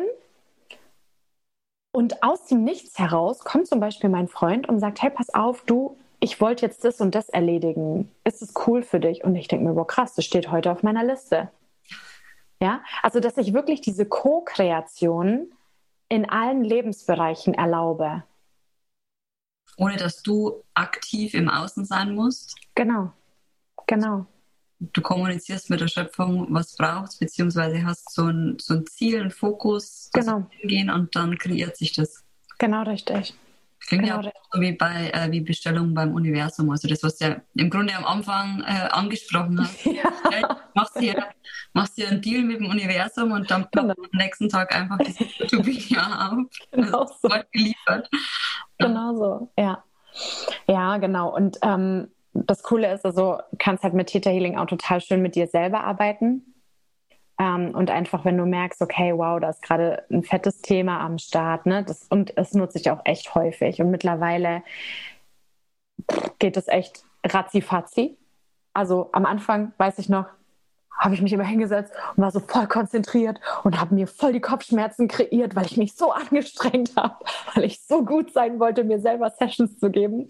[1.92, 5.64] und aus dem Nichts heraus kommt zum Beispiel mein Freund und sagt, hey, pass auf,
[5.66, 8.12] du, ich wollte jetzt das und das erledigen.
[8.24, 9.24] Ist es cool für dich?
[9.24, 11.50] Und ich denke mir, boah, krass, das steht heute auf meiner Liste.
[12.62, 15.52] Ja, also dass ich wirklich diese Co-Kreation
[16.10, 18.24] in allen Lebensbereichen erlaube.
[19.78, 22.56] Ohne dass du aktiv im Außen sein musst.
[22.76, 23.12] Genau,
[23.88, 24.26] genau.
[24.80, 29.32] Du kommunizierst mit der Schöpfung, was brauchst, beziehungsweise hast so ein, so ein Ziel, einen
[29.32, 30.48] Fokus, genau.
[30.50, 32.24] hingehen und dann kreiert sich das.
[32.58, 33.36] Genau, richtig.
[33.88, 34.22] Klingt genau.
[34.22, 36.70] ja auch so wie bei äh, wie Bestellung beim Universum.
[36.70, 39.86] Also das, was du ja im Grunde am Anfang äh, angesprochen hast.
[40.32, 40.62] Ja.
[40.74, 41.26] machst, dir,
[41.74, 43.94] machst dir einen Deal mit dem Universum und dann genau.
[43.94, 46.48] am nächsten Tag einfach das YouTube-Video auf.
[46.72, 47.30] Genau so.
[47.52, 48.10] geliefert.
[48.78, 49.84] Genau so, ja.
[50.68, 51.36] Ja, genau.
[51.36, 55.36] Und ähm, das Coole ist, also kannst halt mit Theta Healing auch total schön mit
[55.36, 56.51] dir selber arbeiten.
[57.42, 61.18] Ähm, und einfach, wenn du merkst, okay, wow, da ist gerade ein fettes Thema am
[61.18, 61.84] Start, ne?
[61.84, 63.82] Das, und es nutze ich auch echt häufig.
[63.82, 64.62] Und mittlerweile
[66.38, 68.16] geht es echt ratzi-fatzi.
[68.74, 70.28] Also am Anfang weiß ich noch,
[71.02, 74.40] habe ich mich immer hingesetzt und war so voll konzentriert und habe mir voll die
[74.40, 77.16] Kopfschmerzen kreiert, weil ich mich so angestrengt habe,
[77.54, 80.30] weil ich so gut sein wollte, mir selber Sessions zu geben.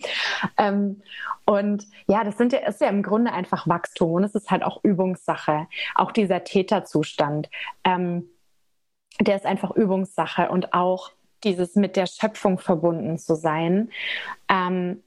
[0.57, 1.01] Ähm,
[1.45, 4.63] und ja, das sind ja, ist ja im Grunde einfach Wachstum und es ist halt
[4.63, 5.67] auch Übungssache.
[5.93, 7.49] Auch dieser Täterzustand,
[7.84, 8.30] ähm,
[9.19, 11.11] der ist einfach Übungssache und auch
[11.43, 13.91] dieses mit der Schöpfung verbunden zu sein.
[14.47, 15.03] Ähm,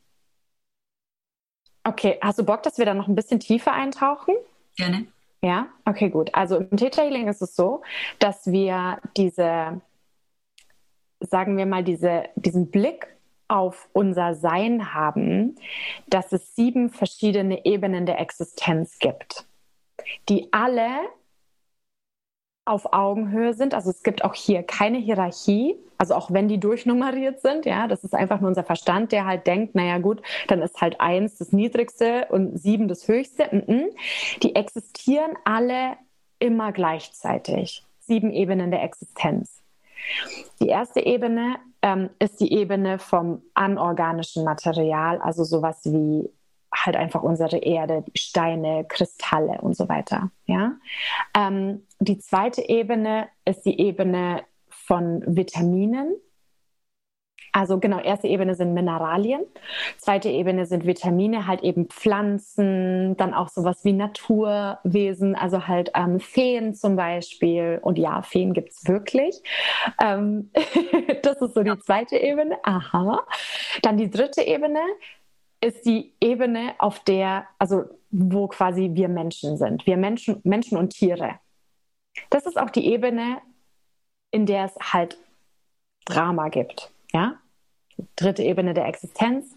[1.84, 4.34] okay, hast du Bock, dass wir da noch ein bisschen tiefer eintauchen?
[4.76, 5.06] Gerne.
[5.45, 6.34] Ja, okay, gut.
[6.34, 7.82] Also im Detailing ist es so,
[8.18, 9.82] dass wir diese,
[11.20, 13.07] sagen wir mal, diese, diesen Blick
[13.47, 15.57] auf unser Sein haben,
[16.07, 19.45] dass es sieben verschiedene Ebenen der Existenz gibt,
[20.30, 20.88] die alle
[22.64, 23.74] auf Augenhöhe sind.
[23.74, 28.04] Also es gibt auch hier keine Hierarchie, also auch wenn die durchnummeriert sind, ja, das
[28.04, 31.52] ist einfach nur unser Verstand, der halt denkt, naja gut, dann ist halt eins das
[31.52, 33.92] niedrigste und sieben das höchste.
[34.42, 35.96] Die existieren alle
[36.38, 37.84] immer gleichzeitig.
[38.00, 39.62] Sieben Ebenen der Existenz.
[40.60, 46.28] Die erste Ebene ähm, ist die Ebene vom anorganischen Material, also sowas wie
[46.75, 50.31] halt einfach unsere Erde, Steine, Kristalle und so weiter.
[50.47, 50.72] Ja?
[51.37, 56.14] Ähm, die zweite Ebene ist die Ebene von Vitaminen,
[57.57, 59.47] Also genau, erste Ebene sind Mineralien,
[59.97, 66.18] zweite Ebene sind Vitamine, halt eben Pflanzen, dann auch sowas wie Naturwesen, also halt ähm,
[66.18, 67.79] Feen zum Beispiel.
[67.81, 69.41] Und ja, Feen gibt es wirklich.
[70.03, 70.51] Ähm,
[71.22, 72.59] das ist so die zweite Ebene.
[72.64, 73.22] Aha.
[73.83, 74.81] Dann die dritte Ebene
[75.64, 79.86] ist die Ebene, auf der, also wo quasi wir Menschen sind.
[79.86, 81.38] Wir Menschen, Menschen und Tiere.
[82.30, 83.38] Das ist auch die Ebene,
[84.30, 85.16] in der es halt
[86.04, 86.90] Drama gibt.
[87.12, 87.38] Ja?
[88.16, 89.56] dritte Ebene der Existenz,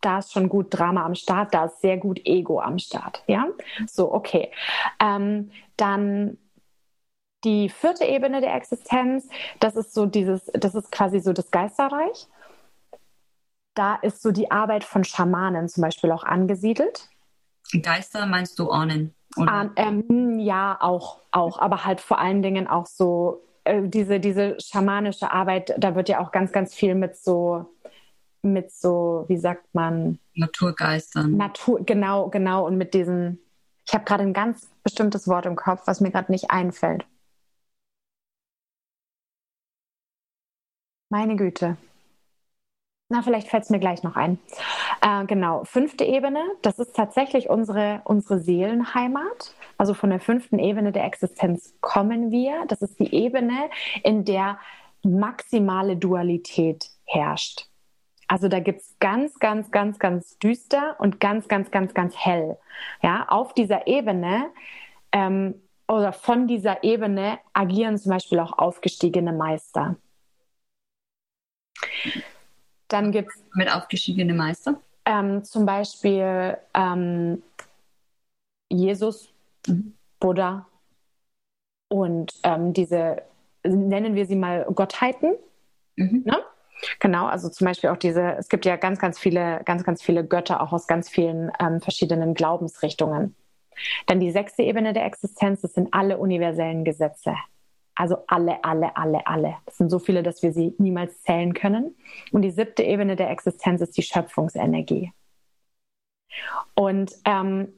[0.00, 3.22] da ist schon gut Drama am Start, da ist sehr gut Ego am Start.
[3.26, 3.46] Ja,
[3.86, 4.50] so, okay.
[5.00, 6.38] Ähm, dann
[7.44, 9.28] die vierte Ebene der Existenz,
[9.60, 12.28] das ist so dieses, das ist quasi so das Geisterreich.
[13.74, 17.08] Da ist so die Arbeit von Schamanen zum Beispiel auch angesiedelt.
[17.82, 19.14] Geister meinst du Ahnen?
[19.36, 24.56] Ah, ähm, ja, auch, auch, aber halt vor allen Dingen auch so äh, diese, diese
[24.60, 27.66] schamanische Arbeit, da wird ja auch ganz, ganz viel mit so,
[28.42, 30.18] mit so, wie sagt man?
[30.34, 31.36] Naturgeistern.
[31.36, 32.66] Natur, genau, genau.
[32.66, 33.38] Und mit diesen,
[33.86, 37.06] ich habe gerade ein ganz bestimmtes Wort im Kopf, was mir gerade nicht einfällt.
[41.08, 41.76] Meine Güte.
[43.12, 44.38] Na, vielleicht fällt es mir gleich noch ein.
[45.02, 49.54] Äh, genau, fünfte Ebene, das ist tatsächlich unsere, unsere Seelenheimat.
[49.76, 52.64] Also von der fünften Ebene der Existenz kommen wir.
[52.68, 53.68] Das ist die Ebene,
[54.02, 54.58] in der
[55.02, 57.66] maximale Dualität herrscht.
[58.28, 62.56] Also da gibt es ganz, ganz, ganz, ganz düster und ganz, ganz, ganz, ganz hell.
[63.02, 64.46] Ja, auf dieser Ebene
[65.12, 69.96] ähm, oder von dieser Ebene agieren zum Beispiel auch aufgestiegene Meister.
[72.92, 73.42] Dann gibt es.
[73.54, 74.80] Mit aufgestiegene Meister?
[75.04, 77.42] Ähm, zum Beispiel ähm,
[78.70, 79.32] Jesus,
[79.66, 79.94] mhm.
[80.20, 80.66] Buddha
[81.88, 83.22] und ähm, diese,
[83.64, 85.34] nennen wir sie mal Gottheiten.
[85.96, 86.22] Mhm.
[86.24, 86.38] Ne?
[87.00, 90.24] Genau, also zum Beispiel auch diese, es gibt ja ganz, ganz viele, ganz, ganz viele
[90.24, 93.34] Götter auch aus ganz vielen ähm, verschiedenen Glaubensrichtungen.
[94.06, 97.34] Dann die sechste Ebene der Existenz, das sind alle universellen Gesetze.
[97.94, 99.56] Also alle, alle, alle, alle.
[99.66, 101.94] Das sind so viele, dass wir sie niemals zählen können.
[102.30, 105.12] Und die siebte Ebene der Existenz ist die Schöpfungsenergie.
[106.74, 107.72] Und ähm,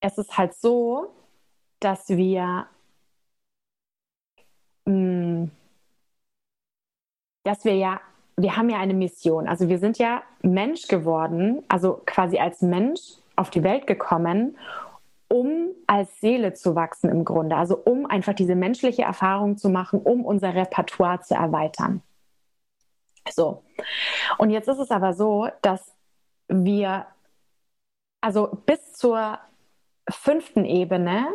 [0.00, 1.12] es ist halt so,
[1.80, 2.66] dass wir,
[4.84, 5.50] mh, mm,
[7.44, 8.00] dass wir ja,
[8.36, 9.48] wir haben ja eine Mission.
[9.48, 13.00] Also wir sind ja Mensch geworden, also quasi als Mensch
[13.36, 14.58] auf die Welt gekommen,
[15.28, 20.00] um als Seele zu wachsen im Grunde, also um einfach diese menschliche Erfahrung zu machen,
[20.00, 22.02] um unser Repertoire zu erweitern.
[23.30, 23.62] So.
[24.38, 25.94] Und jetzt ist es aber so, dass
[26.48, 27.06] wir,
[28.22, 29.38] also bis zur
[30.08, 31.28] fünften Ebene,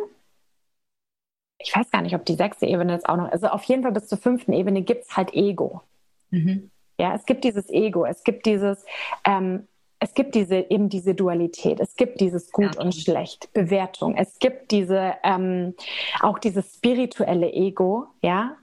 [1.58, 3.92] ich weiß gar nicht, ob die sechste Ebene jetzt auch noch, also auf jeden Fall
[3.92, 5.82] bis zur fünften Ebene gibt es halt Ego.
[6.30, 6.70] Mhm.
[6.98, 8.84] Ja, es gibt dieses Ego, es gibt dieses,
[9.24, 9.68] ähm,
[10.04, 12.80] es gibt diese eben diese Dualität, es gibt dieses Gut ja.
[12.82, 15.74] und Schlecht, Bewertung, es gibt diese ähm,
[16.20, 18.54] auch dieses spirituelle Ego, ja,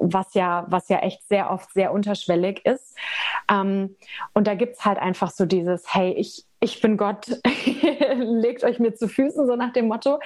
[0.00, 2.96] was ja, was ja echt sehr oft sehr unterschwellig ist.
[3.48, 3.94] Ähm,
[4.32, 7.26] und da gibt es halt einfach so dieses, hey, ich, ich bin Gott,
[8.16, 10.18] legt euch mir zu Füßen, so nach dem Motto.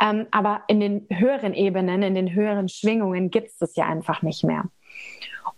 [0.00, 4.22] Ähm, aber in den höheren Ebenen, in den höheren Schwingungen gibt es das ja einfach
[4.22, 4.64] nicht mehr.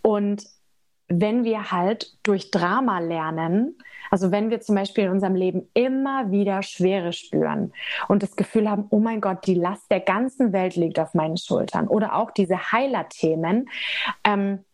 [0.03, 0.45] Und
[1.09, 3.79] wenn wir halt durch Drama lernen,
[4.11, 7.73] also wenn wir zum Beispiel in unserem Leben immer wieder Schwere spüren
[8.09, 11.37] und das Gefühl haben, oh mein Gott, die Last der ganzen Welt liegt auf meinen
[11.37, 13.69] Schultern oder auch diese Heiler-Themen,
[14.25, 14.65] ähm,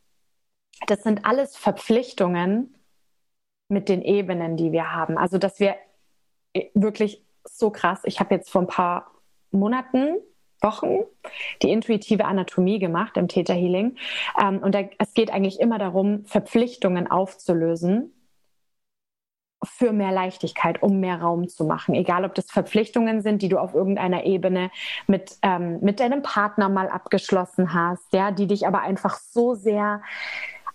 [0.87, 2.75] das sind alles Verpflichtungen
[3.69, 5.19] mit den Ebenen, die wir haben.
[5.19, 5.77] Also dass wir
[6.53, 9.11] äh, wirklich so krass, ich habe jetzt vor ein paar
[9.51, 10.17] Monaten
[10.63, 11.05] Wochen
[11.63, 13.97] die intuitive Anatomie gemacht im Theta Healing.
[14.41, 18.13] Ähm, und da, es geht eigentlich immer darum, Verpflichtungen aufzulösen
[19.63, 21.95] für mehr Leichtigkeit, um mehr Raum zu machen.
[21.95, 24.71] Egal, ob das Verpflichtungen sind, die du auf irgendeiner Ebene
[25.07, 30.03] mit, ähm, mit deinem Partner mal abgeschlossen hast, ja, die dich aber einfach so sehr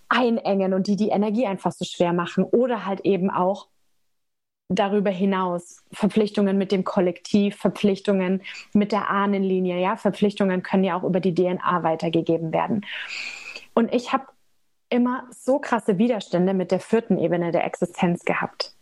[0.08, 2.44] einengen und die die Energie einfach so schwer machen.
[2.44, 3.68] Oder halt eben auch
[4.70, 8.42] darüber hinaus Verpflichtungen mit dem Kollektiv, Verpflichtungen
[8.74, 12.86] mit der Ahnenlinie, ja, Verpflichtungen können ja auch über die DNA weitergegeben werden.
[13.74, 14.26] Und ich habe
[14.90, 18.76] immer so krasse Widerstände mit der vierten Ebene der Existenz gehabt.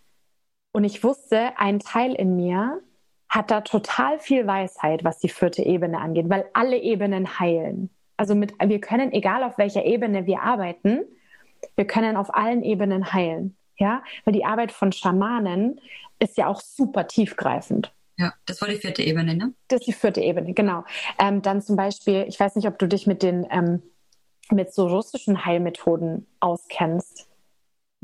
[0.71, 2.81] Und ich wusste, ein Teil in mir
[3.29, 7.89] hat da total viel Weisheit, was die vierte Ebene angeht, weil alle Ebenen heilen.
[8.15, 11.01] Also mit, wir können, egal auf welcher Ebene wir arbeiten,
[11.75, 13.55] wir können auf allen Ebenen heilen.
[13.78, 15.82] Ja, weil die Arbeit von Schamanen
[16.19, 17.91] ist ja auch super tiefgreifend.
[18.17, 19.53] Ja, das war die vierte Ebene, ne?
[19.67, 20.84] Das ist die vierte Ebene, genau.
[21.19, 23.82] Ähm, dann zum Beispiel, ich weiß nicht, ob du dich mit den ähm,
[24.51, 27.28] mit so russischen Heilmethoden auskennst.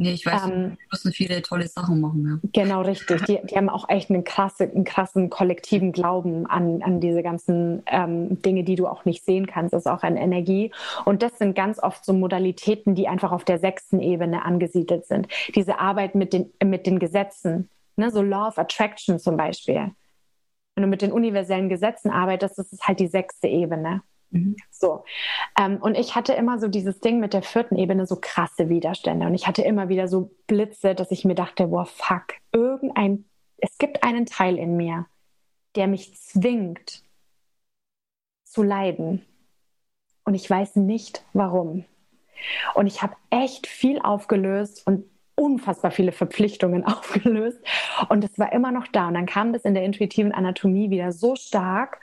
[0.01, 2.39] Nee, ich weiß, ähm, die müssen viele tolle Sachen machen.
[2.41, 2.63] Ja.
[2.63, 3.21] Genau, richtig.
[3.25, 7.83] Die, die haben auch echt einen, krasse, einen krassen kollektiven Glauben an, an diese ganzen
[7.85, 9.73] ähm, Dinge, die du auch nicht sehen kannst.
[9.73, 10.71] Das ist auch eine Energie.
[11.03, 15.27] Und das sind ganz oft so Modalitäten, die einfach auf der sechsten Ebene angesiedelt sind.
[15.53, 18.09] Diese Arbeit mit den, mit den Gesetzen, ne?
[18.09, 19.91] so Law of Attraction zum Beispiel.
[20.75, 24.01] Wenn du mit den universellen Gesetzen arbeitest, das ist halt die sechste Ebene.
[24.31, 24.55] Mhm.
[24.69, 25.03] So.
[25.59, 29.25] Ähm, und ich hatte immer so dieses Ding mit der vierten Ebene, so krasse Widerstände.
[29.25, 33.25] Und ich hatte immer wieder so Blitze, dass ich mir dachte, boah, fuck, irgendein,
[33.57, 35.07] es gibt einen Teil in mir,
[35.75, 37.03] der mich zwingt
[38.43, 39.25] zu leiden.
[40.23, 41.85] Und ich weiß nicht warum.
[42.73, 45.05] Und ich habe echt viel aufgelöst und
[45.35, 47.59] unfassbar viele Verpflichtungen aufgelöst.
[48.09, 49.07] Und es war immer noch da.
[49.07, 51.99] Und dann kam das in der intuitiven Anatomie wieder so stark,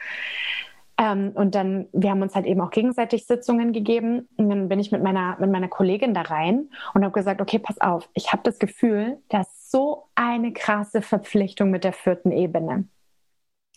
[0.98, 4.28] ähm, und dann, wir haben uns halt eben auch gegenseitig Sitzungen gegeben.
[4.36, 7.58] Und dann bin ich mit meiner, mit meiner Kollegin da rein und habe gesagt, okay,
[7.58, 12.32] pass auf, ich habe das Gefühl, da ist so eine krasse Verpflichtung mit der vierten
[12.32, 12.88] Ebene.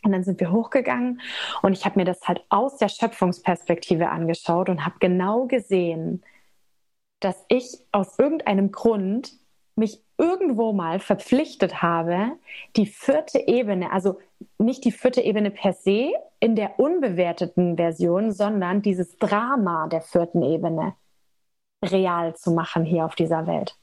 [0.03, 1.19] Und dann sind wir hochgegangen
[1.61, 6.23] und ich habe mir das halt aus der Schöpfungsperspektive angeschaut und habe genau gesehen,
[7.19, 9.33] dass ich aus irgendeinem Grund
[9.79, 12.33] mich irgendwo mal verpflichtet habe,
[12.75, 14.19] die vierte Ebene, also
[14.57, 20.43] nicht die vierte Ebene per se in der unbewerteten Version, sondern dieses Drama der vierten
[20.43, 20.95] Ebene
[21.83, 23.75] real zu machen hier auf dieser Welt.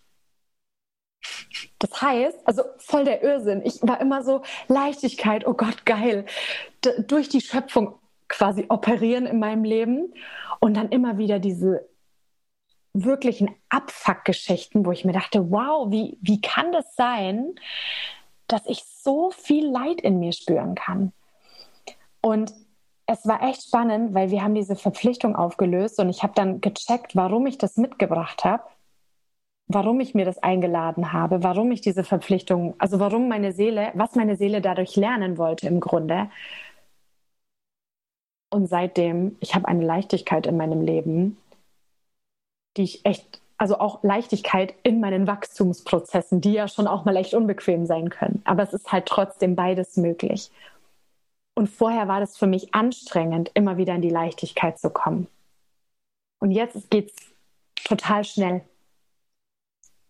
[1.79, 3.63] Das heißt, also voll der Irrsinn.
[3.65, 6.25] Ich war immer so Leichtigkeit, oh Gott, geil,
[6.85, 10.13] D durch die Schöpfung quasi operieren in meinem Leben
[10.61, 11.89] und dann immer wieder diese
[13.05, 17.55] wirklichen Abfuckgeschichten, wo ich mir dachte, wow, wie, wie kann das sein,
[18.47, 21.13] dass ich so viel Leid in mir spüren kann?
[22.21, 22.53] Und
[23.07, 27.15] es war echt spannend, weil wir haben diese Verpflichtung aufgelöst und ich habe dann gecheckt,
[27.15, 28.65] warum ich das mitgebracht habe,
[29.69, 34.15] warum ich mir das eingeladen habe, warum ich diese Verpflichtung, also warum meine Seele, was
[34.17, 36.29] meine Seele dadurch lernen wollte im Grunde.
[38.51, 41.37] Und seitdem, ich habe eine Leichtigkeit in meinem Leben,
[42.77, 47.35] die ich echt, also auch Leichtigkeit in meinen Wachstumsprozessen, die ja schon auch mal echt
[47.35, 48.43] unbequem sein können.
[48.45, 50.51] Aber es ist halt trotzdem beides möglich.
[51.55, 55.27] Und vorher war das für mich anstrengend, immer wieder in die Leichtigkeit zu kommen.
[56.39, 57.17] Und jetzt geht es
[57.85, 58.63] total schnell.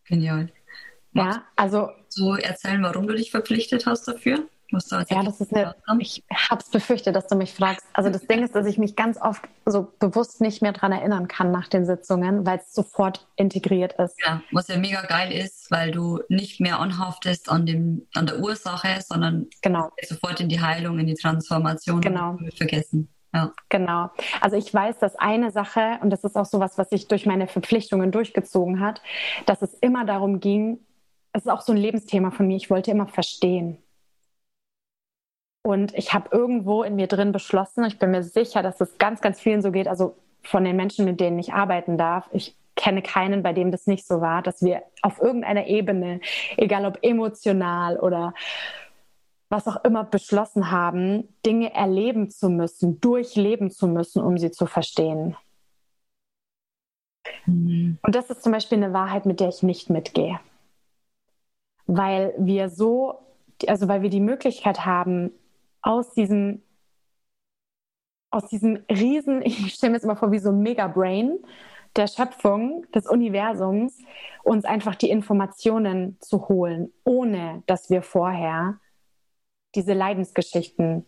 [0.05, 0.49] Genial.
[1.13, 1.91] Magst ja, also.
[2.09, 4.49] So erzählen, warum du dich verpflichtet hast dafür?
[4.71, 7.87] Ja, das ist eine, ich habe es befürchtet, dass du mich fragst.
[7.93, 11.29] Also das Ding ist, dass ich mich ganz oft so bewusst nicht mehr daran erinnern
[11.29, 14.17] kann nach den Sitzungen, weil es sofort integriert ist.
[14.25, 18.41] Ja, was ja mega geil ist, weil du nicht mehr anhaftest an, dem, an der
[18.41, 19.91] Ursache, sondern genau.
[20.03, 22.39] sofort in die Heilung, in die Transformation genau.
[22.57, 23.09] vergessen.
[23.35, 23.53] Ja.
[23.69, 24.11] Genau.
[24.41, 27.47] Also ich weiß, dass eine Sache, und das ist auch sowas, was sich durch meine
[27.47, 29.03] Verpflichtungen durchgezogen hat,
[29.45, 30.79] dass es immer darum ging,
[31.33, 33.79] es ist auch so ein Lebensthema von mir, ich wollte immer verstehen.
[35.67, 39.21] Und ich habe irgendwo in mir drin beschlossen, ich bin mir sicher, dass es ganz,
[39.21, 40.15] ganz vielen so geht, also
[40.45, 42.29] von den Menschen, mit denen ich arbeiten darf.
[42.31, 46.21] Ich kenne keinen, bei dem das nicht so war, dass wir auf irgendeiner Ebene,
[46.57, 48.33] egal ob emotional oder
[49.49, 54.67] was auch immer, beschlossen haben, Dinge erleben zu müssen, durchleben zu müssen, um sie zu
[54.67, 55.37] verstehen.
[57.47, 57.99] Mhm.
[58.03, 60.39] Und das ist zum Beispiel eine Wahrheit, mit der ich nicht mitgehe.
[61.89, 63.19] Weil wir so,
[63.67, 65.33] also weil wir die Möglichkeit haben,
[65.87, 66.63] aus diesem,
[68.31, 71.39] aus diesem riesen, ich stelle mir das immer vor wie so ein Megabrain
[71.95, 73.97] der Schöpfung, des Universums,
[74.43, 78.79] uns einfach die Informationen zu holen, ohne dass wir vorher
[79.75, 81.07] diese Leidensgeschichten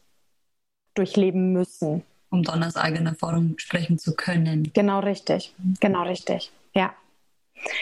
[0.95, 2.05] durchleben müssen.
[2.31, 4.71] Um dann aus eigener Erfahrung sprechen zu können.
[4.73, 6.95] Genau richtig, genau richtig, ja.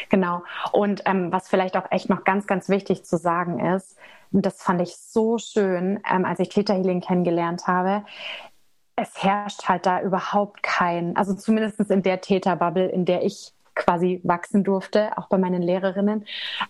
[0.08, 0.42] Genau.
[0.72, 3.96] Und ähm, was vielleicht auch echt noch ganz, ganz wichtig zu sagen ist,
[4.44, 8.04] das fand ich so schön, ähm, als ich Theta Healing kennengelernt habe.
[8.96, 14.20] Es herrscht halt da überhaupt kein, also zumindest in der Theta-Bubble, in der ich quasi
[14.24, 16.24] wachsen durfte, auch bei meinen Lehrerinnen.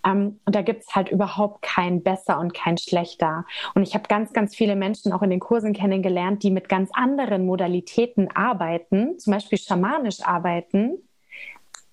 [0.05, 3.45] Ähm, und da gibt es halt überhaupt kein besser und kein schlechter.
[3.73, 6.91] Und ich habe ganz, ganz viele Menschen auch in den Kursen kennengelernt, die mit ganz
[6.93, 10.97] anderen Modalitäten arbeiten, zum Beispiel schamanisch arbeiten,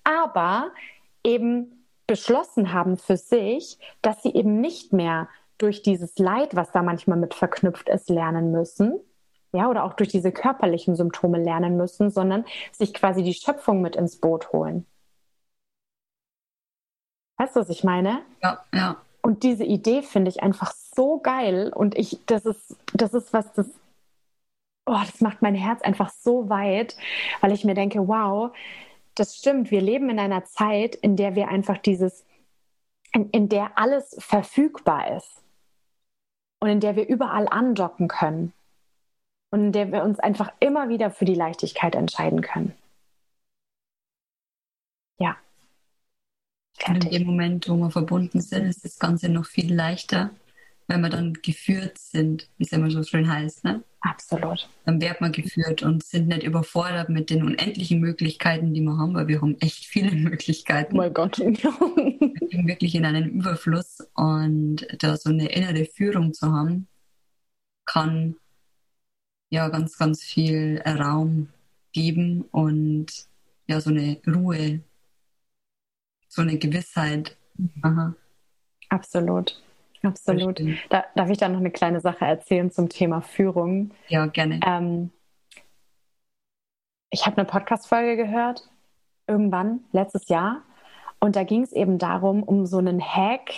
[0.03, 0.71] aber
[1.23, 6.81] eben beschlossen haben für sich, dass sie eben nicht mehr durch dieses Leid, was da
[6.81, 8.99] manchmal mit verknüpft ist, lernen müssen.
[9.53, 12.43] Ja, oder auch durch diese körperlichen Symptome lernen müssen, sondern
[12.73, 14.85] sich quasi die Schöpfung mit ins Boot holen.
[17.37, 18.21] Weißt du, was ich meine?
[18.43, 18.97] Ja, ja.
[19.21, 21.71] Und diese Idee finde ich einfach so geil.
[21.73, 23.67] Und ich, das ist, das ist was, das,
[24.85, 26.97] oh, das macht mein Herz einfach so weit,
[27.39, 28.51] weil ich mir denke, wow,
[29.15, 29.71] das stimmt.
[29.71, 32.25] Wir leben in einer Zeit, in der wir einfach dieses,
[33.13, 35.44] in, in der alles verfügbar ist
[36.59, 38.53] und in der wir überall andocken können
[39.51, 42.73] und in der wir uns einfach immer wieder für die Leichtigkeit entscheiden können.
[45.19, 45.37] Ja.
[46.87, 50.31] Und in dem Moment, wo wir verbunden sind, ist das Ganze noch viel leichter,
[50.87, 53.63] wenn wir dann geführt sind, wie es immer so schön heißt.
[53.63, 53.83] Ne?
[54.01, 54.69] Absolut.
[54.85, 59.15] Dann wird man geführt und sind nicht überfordert mit den unendlichen Möglichkeiten, die wir haben,
[59.15, 60.93] weil wir haben echt viele Möglichkeiten.
[60.93, 61.39] Oh mein Gott.
[61.39, 66.87] wir sind wirklich in einem Überfluss und da so eine innere Führung zu haben,
[67.85, 68.35] kann
[69.49, 71.49] ja ganz, ganz viel Raum
[71.91, 73.07] geben und
[73.67, 74.81] ja so eine Ruhe,
[76.27, 77.37] so eine Gewissheit.
[77.81, 78.13] Aha.
[78.89, 79.64] Absolut.
[80.05, 80.61] Absolut.
[80.89, 83.91] Da, darf ich da noch eine kleine Sache erzählen zum Thema Führung?
[84.07, 84.59] Ja, gerne.
[84.65, 85.11] Ähm,
[87.09, 88.69] ich habe eine Podcast-Folge gehört,
[89.27, 90.63] irgendwann, letztes Jahr.
[91.19, 93.51] Und da ging es eben darum, um so einen Hack.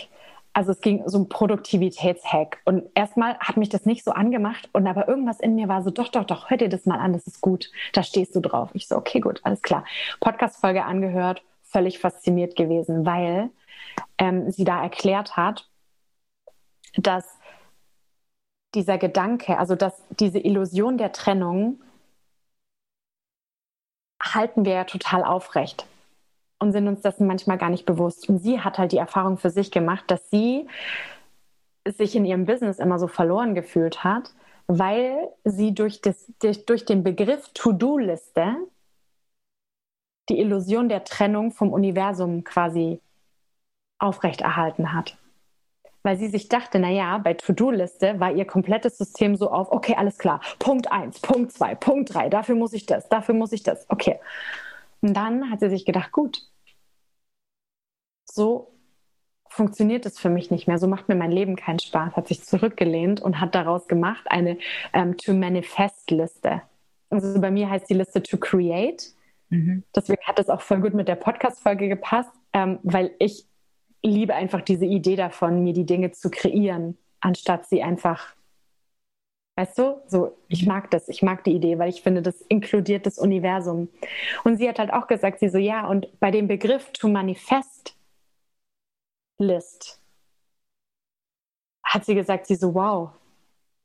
[0.53, 2.61] Also es ging so um Produktivitätshack.
[2.65, 4.69] Und erstmal hat mich das nicht so angemacht.
[4.73, 7.13] Und aber irgendwas in mir war so, doch, doch, doch, hör dir das mal an,
[7.13, 7.71] das ist gut.
[7.93, 8.69] Da stehst du drauf.
[8.73, 9.85] Ich so, okay, gut, alles klar.
[10.19, 13.49] Podcast-Folge angehört, völlig fasziniert gewesen, weil
[14.17, 15.66] ähm, sie da erklärt hat,
[16.97, 17.37] dass
[18.73, 21.81] dieser Gedanke, also dass diese Illusion der Trennung
[24.21, 25.85] halten wir ja total aufrecht
[26.59, 28.27] und sind uns dessen manchmal gar nicht bewusst.
[28.29, 30.67] Und sie hat halt die Erfahrung für sich gemacht, dass sie
[31.87, 34.33] sich in ihrem Business immer so verloren gefühlt hat,
[34.67, 36.31] weil sie durch, das,
[36.65, 38.57] durch den Begriff To-Do-Liste
[40.29, 42.99] die Illusion der Trennung vom Universum quasi
[43.97, 45.17] aufrechterhalten hat
[46.07, 50.17] weil sie sich dachte, naja, bei To-Do-Liste war ihr komplettes System so auf, okay, alles
[50.17, 53.85] klar, Punkt 1, Punkt 2, Punkt 3, dafür muss ich das, dafür muss ich das,
[53.89, 54.17] okay.
[55.01, 56.39] Und dann hat sie sich gedacht, gut,
[58.23, 58.71] so
[59.49, 62.41] funktioniert es für mich nicht mehr, so macht mir mein Leben keinen Spaß, hat sich
[62.41, 64.57] zurückgelehnt und hat daraus gemacht eine
[64.93, 66.61] ähm, To-Manifest-Liste.
[67.09, 69.11] Also bei mir heißt die Liste To Create.
[69.49, 69.83] Mhm.
[69.93, 73.45] Deswegen hat es auch voll gut mit der Podcast-Folge gepasst, ähm, weil ich
[74.07, 78.35] liebe einfach diese Idee davon, mir die Dinge zu kreieren, anstatt sie einfach,
[79.55, 80.69] weißt du, so, ich mhm.
[80.69, 83.89] mag das, ich mag die Idee, weil ich finde, das inkludiert das Universum.
[84.43, 87.95] Und sie hat halt auch gesagt, sie so, ja, und bei dem Begriff to manifest
[89.39, 90.01] list
[91.83, 93.11] hat sie gesagt, sie so, wow,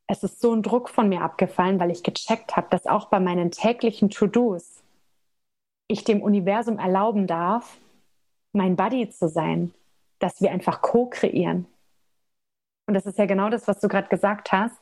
[0.09, 3.21] es ist so ein Druck von mir abgefallen, weil ich gecheckt habe, dass auch bei
[3.21, 4.83] meinen täglichen To-Dos
[5.89, 7.79] ich dem Universum erlauben darf,
[8.53, 9.73] mein Buddy zu sein,
[10.23, 11.67] dass wir einfach co-kreieren.
[12.87, 14.77] Und das ist ja genau das, was du gerade gesagt hast,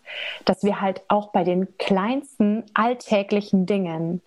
[0.44, 4.20] dass wir halt auch bei den kleinsten alltäglichen Dingen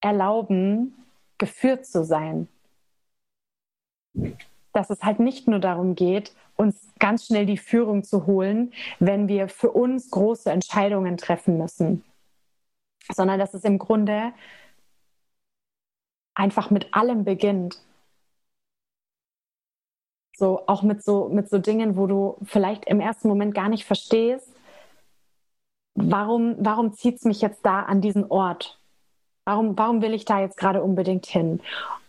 [0.00, 0.94] erlauben,
[1.36, 2.48] geführt zu sein.
[4.72, 9.28] Dass es halt nicht nur darum geht, uns ganz schnell die Führung zu holen, wenn
[9.28, 12.04] wir für uns große Entscheidungen treffen müssen,
[13.12, 14.32] sondern dass es im Grunde
[16.34, 17.80] einfach mit allem beginnt.
[20.38, 23.84] So, auch mit so, mit so Dingen, wo du vielleicht im ersten Moment gar nicht
[23.84, 24.48] verstehst,
[25.96, 28.78] warum, warum zieht es mich jetzt da an diesen Ort?
[29.44, 31.60] Warum, warum will ich da jetzt gerade unbedingt hin?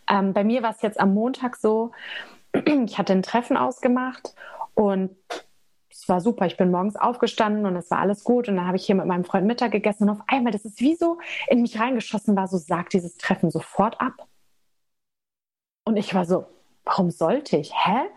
[0.08, 1.92] Ähm, bei mir war es jetzt am Montag so,
[2.66, 4.36] ich hatte ein Treffen ausgemacht
[4.76, 5.10] und
[5.90, 6.46] es war super.
[6.46, 8.48] Ich bin morgens aufgestanden und es war alles gut.
[8.48, 10.82] Und dann habe ich hier mit meinem Freund Mittag gegessen und auf einmal, das ist
[10.82, 11.18] wie so
[11.48, 14.28] in mich reingeschossen war, so sagt dieses Treffen sofort ab.
[15.84, 16.46] Und ich war so,
[16.86, 17.74] warum sollte ich?
[17.74, 18.08] Hä?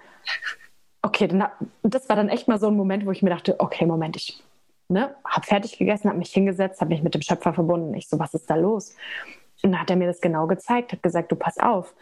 [1.02, 1.46] Okay, dann,
[1.82, 4.42] das war dann echt mal so ein Moment, wo ich mir dachte, okay, Moment, ich
[4.88, 7.94] ne, habe fertig gegessen, habe mich hingesetzt, habe mich mit dem Schöpfer verbunden.
[7.94, 8.94] Ich so, was ist da los?
[9.62, 11.94] Und dann hat er mir das genau gezeigt, hat gesagt, du pass auf.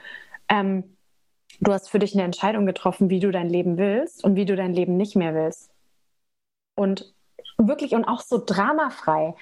[0.48, 0.84] Ähm,
[1.60, 4.56] du hast für dich eine Entscheidung getroffen, wie du dein Leben willst und wie du
[4.56, 5.70] dein Leben nicht mehr willst.
[6.74, 7.12] Und
[7.58, 9.34] wirklich und auch so dramafrei.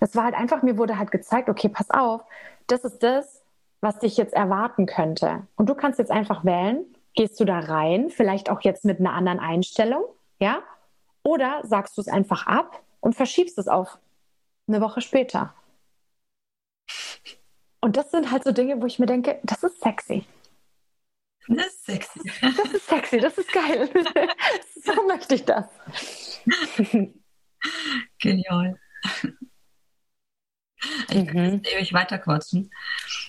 [0.00, 2.22] Das war halt einfach, mir wurde halt gezeigt, okay, pass auf,
[2.66, 3.42] das ist das,
[3.80, 5.46] was dich jetzt erwarten könnte.
[5.56, 6.84] Und du kannst jetzt einfach wählen,
[7.16, 10.04] gehst du da rein, vielleicht auch jetzt mit einer anderen Einstellung,
[10.38, 10.62] ja?
[11.22, 13.98] Oder sagst du es einfach ab und verschiebst es auf
[14.68, 15.54] eine Woche später.
[17.80, 20.24] Und das sind halt so Dinge, wo ich mir denke, das ist sexy.
[21.48, 22.20] Das ist sexy.
[22.40, 23.88] Das ist sexy, das ist geil.
[24.84, 25.66] so möchte ich das.
[28.18, 28.80] Genial.
[31.08, 31.26] Ich mhm.
[31.26, 32.70] kann jetzt ewig weiterquatschen.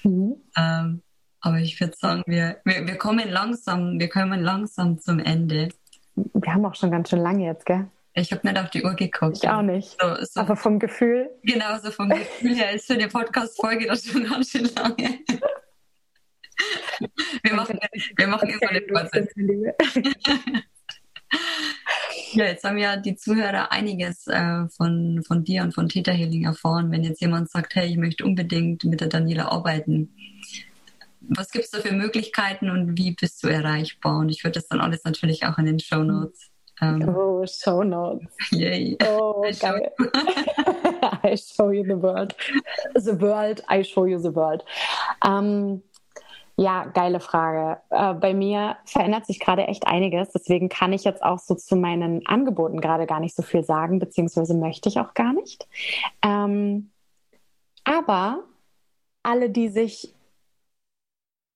[0.03, 0.43] Mhm.
[0.55, 1.03] Ähm,
[1.47, 5.69] aber ich würde sagen, wir, wir, wir kommen langsam, wir kommen langsam zum Ende.
[6.15, 7.87] Wir haben auch schon ganz schön lange jetzt, gell?
[8.13, 9.37] Ich habe nicht auf die Uhr geguckt.
[9.41, 9.95] Ich auch nicht.
[10.01, 11.29] So, so, Aber vom Gefühl?
[11.43, 15.19] Genau, so vom Gefühl her ist für eine Podcast-Folge das schon ganz schön lange.
[17.53, 17.79] machen,
[18.17, 19.27] wir machen immer eine Pause.
[22.33, 26.45] Ja, jetzt haben ja die Zuhörer einiges äh, von, von dir und von Theta Healing
[26.45, 26.91] erfahren.
[26.91, 30.13] Wenn jetzt jemand sagt, hey, ich möchte unbedingt mit der Daniela arbeiten,
[31.29, 34.19] was gibt es da für Möglichkeiten und wie bist du erreichbar?
[34.19, 36.51] Und ich würde das dann alles natürlich auch in den Show Notes.
[36.81, 38.27] Ähm, oh, Show Notes.
[38.51, 38.97] Yay.
[39.07, 39.91] Oh, geil.
[41.23, 42.35] I show you the world.
[42.95, 44.63] The world, I show you the world.
[45.25, 45.81] Ähm,
[46.55, 47.81] ja, geile Frage.
[47.89, 50.31] Äh, bei mir verändert sich gerade echt einiges.
[50.31, 53.99] Deswegen kann ich jetzt auch so zu meinen Angeboten gerade gar nicht so viel sagen,
[53.99, 55.67] beziehungsweise möchte ich auch gar nicht.
[56.23, 56.89] Ähm,
[57.83, 58.43] aber
[59.21, 60.13] alle, die sich,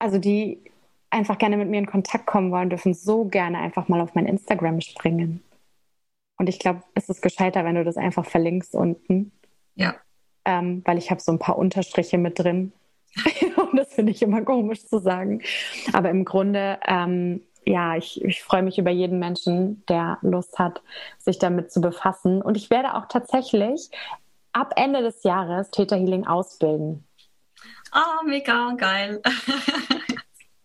[0.01, 0.59] also die
[1.11, 4.25] einfach gerne mit mir in Kontakt kommen wollen, dürfen so gerne einfach mal auf mein
[4.25, 5.43] Instagram springen.
[6.37, 9.31] Und ich glaube, es ist gescheiter, wenn du das einfach verlinkst unten.
[9.75, 9.95] Ja.
[10.43, 12.73] Ähm, weil ich habe so ein paar Unterstriche mit drin.
[13.57, 15.41] Und das finde ich immer komisch zu sagen.
[15.93, 20.81] Aber im Grunde, ähm, ja, ich, ich freue mich über jeden Menschen, der Lust hat,
[21.19, 22.41] sich damit zu befassen.
[22.41, 23.91] Und ich werde auch tatsächlich
[24.51, 27.03] ab Ende des Jahres Theta Healing ausbilden.
[27.91, 29.21] Ah, oh, mega geil.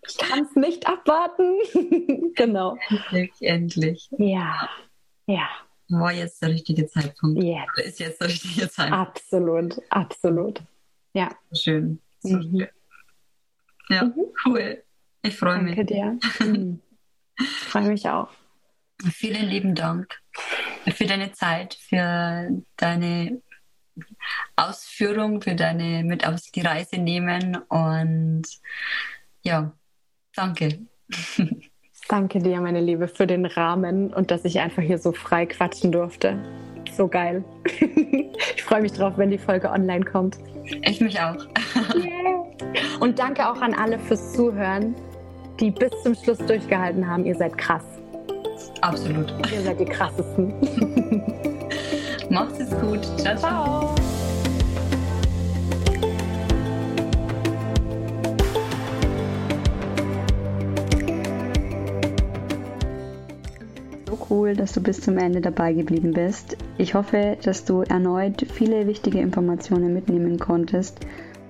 [0.08, 1.58] ich kann es nicht abwarten.
[2.34, 2.78] genau.
[2.88, 4.08] Endlich, endlich.
[4.18, 4.68] Ja,
[5.26, 5.48] ja.
[5.88, 7.42] War jetzt der richtige Zeitpunkt.
[7.42, 7.66] Yes.
[7.84, 9.08] Ist jetzt der richtige Zeitpunkt.
[9.08, 10.62] Absolut, absolut.
[11.12, 11.30] Ja.
[11.52, 12.00] Schön.
[12.22, 12.66] Mhm.
[13.88, 14.24] Ja, mhm.
[14.44, 14.82] cool.
[15.22, 15.76] Ich freue mich.
[15.76, 16.18] Danke dir.
[16.40, 16.80] Mhm.
[17.38, 18.30] Ich freue mich auch.
[19.12, 20.22] Vielen lieben Dank
[20.86, 23.42] für deine Zeit, für deine
[24.56, 28.44] Ausführung, für deine mit auf die Reise nehmen und
[29.42, 29.72] ja,
[30.34, 30.80] danke.
[32.08, 35.90] Danke dir, meine Liebe, für den Rahmen und dass ich einfach hier so frei quatschen
[35.92, 36.38] durfte.
[36.92, 37.44] So geil.
[38.54, 40.38] Ich freue mich drauf, wenn die Folge online kommt.
[40.82, 41.36] Ich mich auch.
[41.94, 42.44] Yeah.
[43.00, 44.94] Und danke auch an alle fürs Zuhören,
[45.58, 47.24] die bis zum Schluss durchgehalten haben.
[47.24, 47.84] Ihr seid krass.
[48.82, 49.32] Absolut.
[49.52, 50.52] Ihr seid die krassesten.
[52.36, 53.02] Macht es gut.
[53.16, 53.36] ciao.
[53.38, 53.94] ciao.
[64.28, 66.58] cool, dass du bis zum Ende dabei geblieben bist.
[66.76, 70.98] Ich hoffe, dass du erneut viele wichtige Informationen mitnehmen konntest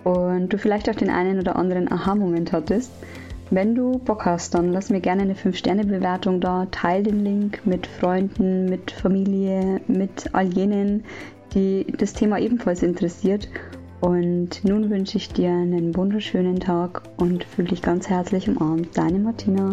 [0.05, 2.93] und du vielleicht auch den einen oder anderen Aha-Moment hattest.
[3.51, 7.87] Wenn du Bock hast, dann lass mir gerne eine 5-Sterne-Bewertung da, teil den Link mit
[7.87, 11.05] Freunden, mit Familie, mit all jenen,
[11.55, 13.49] die das Thema ebenfalls interessiert.
[14.01, 18.99] Und nun wünsche ich dir einen wunderschönen Tag und fühle dich ganz herzlich umarmt.
[18.99, 19.71] Deine Martina.